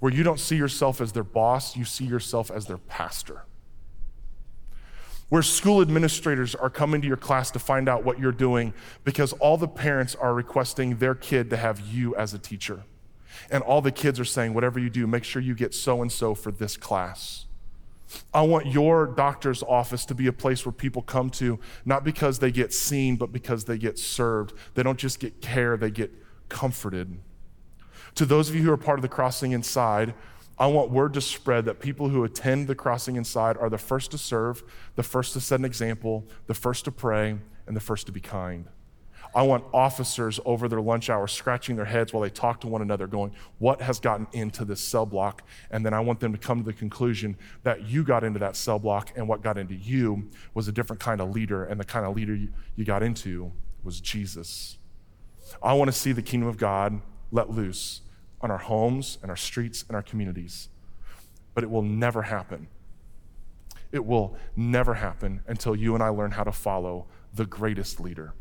Where 0.00 0.12
you 0.12 0.22
don't 0.22 0.40
see 0.40 0.56
yourself 0.56 1.00
as 1.00 1.12
their 1.12 1.24
boss, 1.24 1.76
you 1.76 1.84
see 1.84 2.04
yourself 2.04 2.50
as 2.50 2.66
their 2.66 2.78
pastor. 2.78 3.44
Where 5.28 5.42
school 5.42 5.82
administrators 5.82 6.54
are 6.54 6.70
coming 6.70 7.02
to 7.02 7.06
your 7.06 7.16
class 7.16 7.50
to 7.50 7.58
find 7.58 7.88
out 7.88 8.04
what 8.04 8.18
you're 8.18 8.32
doing 8.32 8.72
because 9.04 9.34
all 9.34 9.58
the 9.58 9.68
parents 9.68 10.14
are 10.14 10.32
requesting 10.32 10.96
their 10.96 11.14
kid 11.14 11.50
to 11.50 11.56
have 11.56 11.80
you 11.80 12.16
as 12.16 12.32
a 12.32 12.38
teacher. 12.38 12.84
And 13.50 13.62
all 13.62 13.82
the 13.82 13.92
kids 13.92 14.18
are 14.18 14.24
saying, 14.24 14.54
whatever 14.54 14.78
you 14.78 14.88
do, 14.88 15.06
make 15.06 15.24
sure 15.24 15.42
you 15.42 15.54
get 15.54 15.74
so 15.74 16.00
and 16.00 16.10
so 16.10 16.34
for 16.34 16.50
this 16.50 16.76
class. 16.76 17.44
I 18.32 18.40
want 18.42 18.66
your 18.66 19.06
doctor's 19.06 19.62
office 19.62 20.06
to 20.06 20.14
be 20.14 20.28
a 20.28 20.32
place 20.32 20.64
where 20.64 20.72
people 20.72 21.02
come 21.02 21.28
to, 21.30 21.60
not 21.84 22.04
because 22.04 22.38
they 22.38 22.50
get 22.50 22.72
seen, 22.72 23.16
but 23.16 23.32
because 23.32 23.66
they 23.66 23.76
get 23.76 23.98
served. 23.98 24.54
They 24.74 24.82
don't 24.82 24.98
just 24.98 25.20
get 25.20 25.42
care, 25.42 25.76
they 25.76 25.90
get 25.90 26.10
comforted. 26.48 27.18
To 28.16 28.26
those 28.26 28.48
of 28.48 28.54
you 28.54 28.62
who 28.62 28.72
are 28.72 28.76
part 28.76 28.98
of 28.98 29.02
the 29.02 29.08
crossing 29.08 29.52
inside, 29.52 30.14
I 30.58 30.66
want 30.66 30.90
word 30.90 31.14
to 31.14 31.20
spread 31.20 31.66
that 31.66 31.78
people 31.78 32.08
who 32.08 32.24
attend 32.24 32.66
the 32.66 32.74
crossing 32.74 33.16
inside 33.16 33.56
are 33.56 33.70
the 33.70 33.78
first 33.78 34.10
to 34.10 34.18
serve, 34.18 34.64
the 34.96 35.04
first 35.04 35.32
to 35.34 35.40
set 35.40 35.60
an 35.60 35.64
example, 35.64 36.26
the 36.46 36.54
first 36.54 36.84
to 36.86 36.92
pray, 36.92 37.38
and 37.66 37.76
the 37.76 37.80
first 37.80 38.06
to 38.06 38.12
be 38.12 38.20
kind. 38.20 38.68
I 39.34 39.42
want 39.42 39.64
officers 39.72 40.40
over 40.44 40.68
their 40.68 40.80
lunch 40.80 41.10
hour 41.10 41.26
scratching 41.26 41.76
their 41.76 41.84
heads 41.84 42.12
while 42.12 42.22
they 42.22 42.30
talk 42.30 42.60
to 42.62 42.66
one 42.66 42.82
another, 42.82 43.06
going, 43.06 43.32
What 43.58 43.80
has 43.82 44.00
gotten 44.00 44.26
into 44.32 44.64
this 44.64 44.80
cell 44.80 45.06
block? 45.06 45.42
And 45.70 45.84
then 45.84 45.92
I 45.92 46.00
want 46.00 46.20
them 46.20 46.32
to 46.32 46.38
come 46.38 46.58
to 46.58 46.64
the 46.64 46.72
conclusion 46.72 47.36
that 47.62 47.86
you 47.86 48.02
got 48.04 48.24
into 48.24 48.38
that 48.38 48.56
cell 48.56 48.78
block, 48.78 49.12
and 49.16 49.28
what 49.28 49.42
got 49.42 49.58
into 49.58 49.74
you 49.74 50.28
was 50.54 50.66
a 50.66 50.72
different 50.72 51.00
kind 51.00 51.20
of 51.20 51.30
leader, 51.30 51.64
and 51.64 51.78
the 51.78 51.84
kind 51.84 52.06
of 52.06 52.16
leader 52.16 52.36
you 52.74 52.84
got 52.84 53.02
into 53.02 53.52
was 53.84 54.00
Jesus. 54.00 54.78
I 55.62 55.74
want 55.74 55.88
to 55.88 55.96
see 55.96 56.12
the 56.12 56.22
kingdom 56.22 56.48
of 56.48 56.56
God 56.56 57.00
let 57.30 57.50
loose 57.50 58.02
on 58.40 58.50
our 58.50 58.58
homes 58.58 59.18
and 59.22 59.30
our 59.30 59.36
streets 59.36 59.84
and 59.88 59.96
our 59.96 60.02
communities. 60.02 60.68
But 61.54 61.64
it 61.64 61.70
will 61.70 61.82
never 61.82 62.22
happen. 62.22 62.68
It 63.90 64.04
will 64.04 64.36
never 64.54 64.94
happen 64.94 65.42
until 65.46 65.74
you 65.74 65.94
and 65.94 66.02
I 66.02 66.08
learn 66.08 66.32
how 66.32 66.44
to 66.44 66.52
follow 66.52 67.06
the 67.34 67.46
greatest 67.46 68.00
leader. 68.00 68.34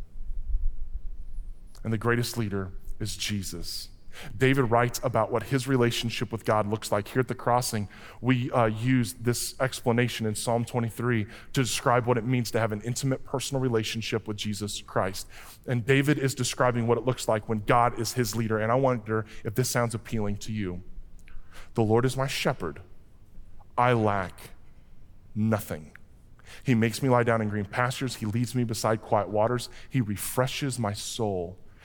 And 1.84 1.93
the 1.93 1.97
greatest 1.97 2.38
leader 2.38 2.71
is 3.00 3.15
Jesus. 3.15 3.89
David 4.38 4.63
writes 4.71 4.99
about 5.03 5.32
what 5.32 5.43
his 5.43 5.67
relationship 5.67 6.32
with 6.32 6.45
God 6.45 6.67
looks 6.67 6.91
like. 6.91 7.08
Here 7.08 7.19
at 7.19 7.27
the 7.27 7.36
crossing, 7.36 7.88
we 8.21 8.51
uh, 8.51 8.65
use 8.65 9.13
this 9.13 9.56
explanation 9.60 10.25
in 10.25 10.36
Psalm 10.36 10.65
23 10.65 11.25
to 11.53 11.62
describe 11.62 12.06
what 12.06 12.17
it 12.17 12.25
means 12.25 12.51
to 12.51 12.60
have 12.60 12.71
an 12.71 12.82
intimate 12.82 13.23
personal 13.25 13.62
relationship 13.62 14.27
with 14.27 14.38
Jesus 14.38 14.82
Christ. 14.82 15.27
And 15.67 15.86
David 15.86 16.17
is 16.17 16.36
describing 16.36 16.88
what 16.88 16.97
it 16.97 17.06
looks 17.06 17.27
like 17.27 17.47
when 17.49 17.63
God 17.65 17.99
is 17.99 18.13
his 18.13 18.36
leader. 18.36 18.60
And 18.60 18.71
I 18.71 18.75
wonder 18.75 19.25
if 19.43 19.56
this 19.56 19.69
sounds 19.69 19.95
appealing 19.95 20.38
to 20.38 20.51
you. 20.51 20.82
The 21.73 21.84
Lord 21.84 22.06
is 22.06 22.17
my 22.17 22.27
shepherd, 22.27 22.82
I 23.77 23.93
lack 23.93 24.51
nothing. 25.36 25.91
He 26.63 26.75
makes 26.75 27.01
me 27.01 27.10
lie 27.10 27.23
down 27.23 27.41
in 27.41 27.49
green 27.49 27.65
pastures. 27.65 28.15
He 28.15 28.25
leads 28.25 28.56
me 28.56 28.63
beside 28.63 29.01
quiet 29.01 29.30
waters. 29.30 29.69
He 29.89 30.01
refreshes 30.01 30.80
my 30.80 30.93
soul. 30.93 31.58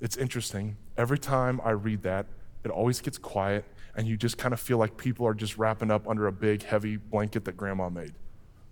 It's 0.00 0.16
interesting. 0.16 0.76
Every 0.96 1.18
time 1.18 1.60
I 1.64 1.70
read 1.70 2.02
that, 2.02 2.26
it 2.64 2.70
always 2.70 3.00
gets 3.00 3.18
quiet, 3.18 3.64
and 3.96 4.06
you 4.06 4.16
just 4.16 4.38
kind 4.38 4.52
of 4.52 4.60
feel 4.60 4.78
like 4.78 4.96
people 4.96 5.26
are 5.26 5.34
just 5.34 5.58
wrapping 5.58 5.90
up 5.90 6.08
under 6.08 6.26
a 6.26 6.32
big, 6.32 6.62
heavy 6.62 6.96
blanket 6.96 7.44
that 7.44 7.56
grandma 7.56 7.88
made. 7.88 8.14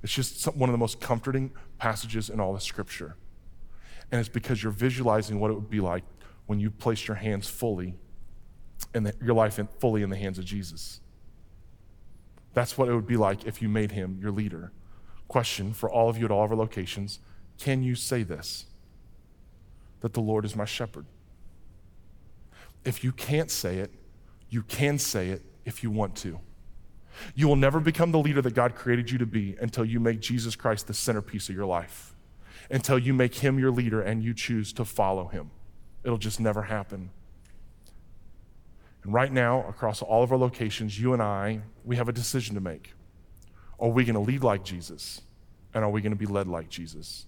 It's 0.03 0.13
just 0.13 0.41
some, 0.41 0.59
one 0.59 0.69
of 0.69 0.73
the 0.73 0.79
most 0.79 1.01
comforting 1.01 1.51
passages 1.79 2.31
in 2.31 2.41
all 2.41 2.53
the 2.53 2.61
scripture. 2.61 3.17
And 4.11 4.21
it's 4.21 4.29
because 4.29 4.63
you're 4.63 4.73
visualizing 4.73 5.41
what 5.41 5.51
it 5.51 5.55
would 5.55 5.71
be 5.71 5.81
like 5.81 6.05
when 6.47 6.61
you 6.61 6.71
place 6.71 7.07
your 7.07 7.17
hands 7.17 7.49
fully 7.49 7.95
and 8.95 9.13
your 9.23 9.35
life 9.35 9.59
in, 9.59 9.67
fully 9.81 10.03
in 10.03 10.11
the 10.11 10.17
hands 10.17 10.39
of 10.39 10.45
Jesus. 10.45 11.01
That's 12.55 12.79
what 12.79 12.89
it 12.89 12.95
would 12.95 13.07
be 13.07 13.17
like 13.17 13.45
if 13.45 13.61
you 13.61 13.69
made 13.69 13.93
him 13.93 14.19
your 14.21 14.31
leader. 14.31 14.73
Question 15.27 15.75
for 15.75 15.91
all 15.91 16.09
of 16.09 16.17
you 16.17 16.25
at 16.25 16.31
all 16.31 16.45
of 16.45 16.51
our 16.51 16.57
locations 16.57 17.21
can 17.59 17.83
you 17.83 17.97
say 17.97 18.23
this? 18.23 18.67
That 20.01 20.13
the 20.13 20.21
Lord 20.21 20.45
is 20.45 20.55
my 20.55 20.65
shepherd. 20.65 21.07
If 22.85 23.05
you 23.05 23.13
can't 23.13 23.51
say 23.51 23.79
it, 23.79 23.93
you 24.49 24.63
can 24.63 24.99
say 24.99 25.29
it 25.29 25.43
if 25.65 25.83
you 25.83 25.91
want 25.91 26.17
to. 26.17 26.41
You 27.35 27.49
will 27.49 27.57
never 27.57 27.81
become 27.81 28.13
the 28.13 28.19
leader 28.19 28.41
that 28.43 28.55
God 28.55 28.75
created 28.75 29.11
you 29.11 29.19
to 29.19 29.27
be 29.27 29.57
until 29.61 29.85
you 29.85 30.01
make 30.01 30.21
Jesus 30.21 30.57
Christ 30.57 30.87
the 30.87 30.95
centerpiece 30.95 31.49
of 31.49 31.55
your 31.55 31.67
life, 31.67 32.15
until 32.71 32.99
you 32.99 33.13
make 33.13 33.35
him 33.35 33.59
your 33.59 33.71
leader 33.71 34.01
and 34.01 34.23
you 34.23 34.35
choose 34.35 34.73
to 34.75 34.85
follow 34.85 35.27
him. 35.27 35.51
It'll 36.05 36.19
just 36.19 36.41
never 36.41 36.63
happen. 36.63 37.11
And 39.03 39.13
right 39.13 39.33
now, 39.33 39.67
across 39.69 40.03
all 40.03 40.23
of 40.23 40.33
our 40.33 40.39
locations, 40.39 40.99
you 40.99 41.13
and 41.13 41.23
I, 41.23 41.61
we 41.85 41.97
have 41.97 42.09
a 42.09 42.13
decision 42.13 42.55
to 42.55 42.61
make. 42.61 42.93
Are 43.81 43.89
we 43.89 44.05
going 44.05 44.15
to 44.15 44.21
lead 44.21 44.43
like 44.43 44.65
Jesus? 44.65 45.23
And 45.75 45.85
are 45.85 45.91
we 45.91 46.01
going 46.01 46.13
to 46.13 46.19
be 46.19 46.27
led 46.27 46.49
like 46.49 46.69
Jesus? 46.69 47.27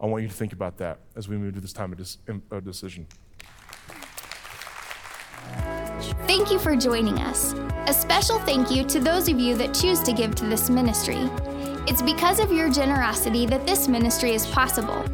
I 0.00 0.06
want 0.06 0.22
you 0.22 0.28
to 0.28 0.34
think 0.34 0.52
about 0.52 0.78
that 0.78 1.00
as 1.16 1.28
we 1.28 1.36
move 1.36 1.54
to 1.54 1.60
this 1.60 1.72
time 1.72 1.94
of 2.50 2.64
decision. 2.64 3.06
Thank 6.26 6.50
you 6.50 6.58
for 6.58 6.76
joining 6.76 7.18
us. 7.18 7.54
A 7.86 7.92
special 7.92 8.38
thank 8.40 8.70
you 8.70 8.84
to 8.84 9.00
those 9.00 9.28
of 9.28 9.38
you 9.38 9.56
that 9.56 9.74
choose 9.74 10.00
to 10.00 10.12
give 10.12 10.34
to 10.36 10.46
this 10.46 10.68
ministry. 10.68 11.28
It's 11.86 12.02
because 12.02 12.38
of 12.38 12.52
your 12.52 12.70
generosity 12.70 13.46
that 13.46 13.66
this 13.66 13.88
ministry 13.88 14.34
is 14.34 14.46
possible. 14.46 15.04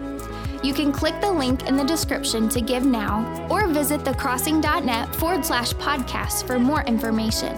You 0.64 0.72
can 0.72 0.92
click 0.92 1.20
the 1.20 1.30
link 1.30 1.68
in 1.68 1.76
the 1.76 1.84
description 1.84 2.48
to 2.48 2.60
give 2.60 2.86
now 2.86 3.46
or 3.50 3.68
visit 3.68 4.00
thecrossing.net 4.00 5.14
forward 5.14 5.44
slash 5.44 5.74
podcast 5.74 6.46
for 6.46 6.58
more 6.58 6.82
information. 6.84 7.54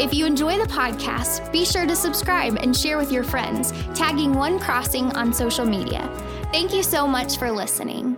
If 0.00 0.12
you 0.12 0.26
enjoy 0.26 0.58
the 0.58 0.66
podcast, 0.66 1.52
be 1.52 1.64
sure 1.64 1.86
to 1.86 1.94
subscribe 1.94 2.56
and 2.56 2.76
share 2.76 2.98
with 2.98 3.12
your 3.12 3.22
friends, 3.22 3.72
tagging 3.94 4.34
One 4.34 4.58
Crossing 4.58 5.12
on 5.12 5.32
social 5.32 5.64
media. 5.64 6.10
Thank 6.52 6.74
you 6.74 6.82
so 6.82 7.06
much 7.06 7.38
for 7.38 7.50
listening. 7.50 8.16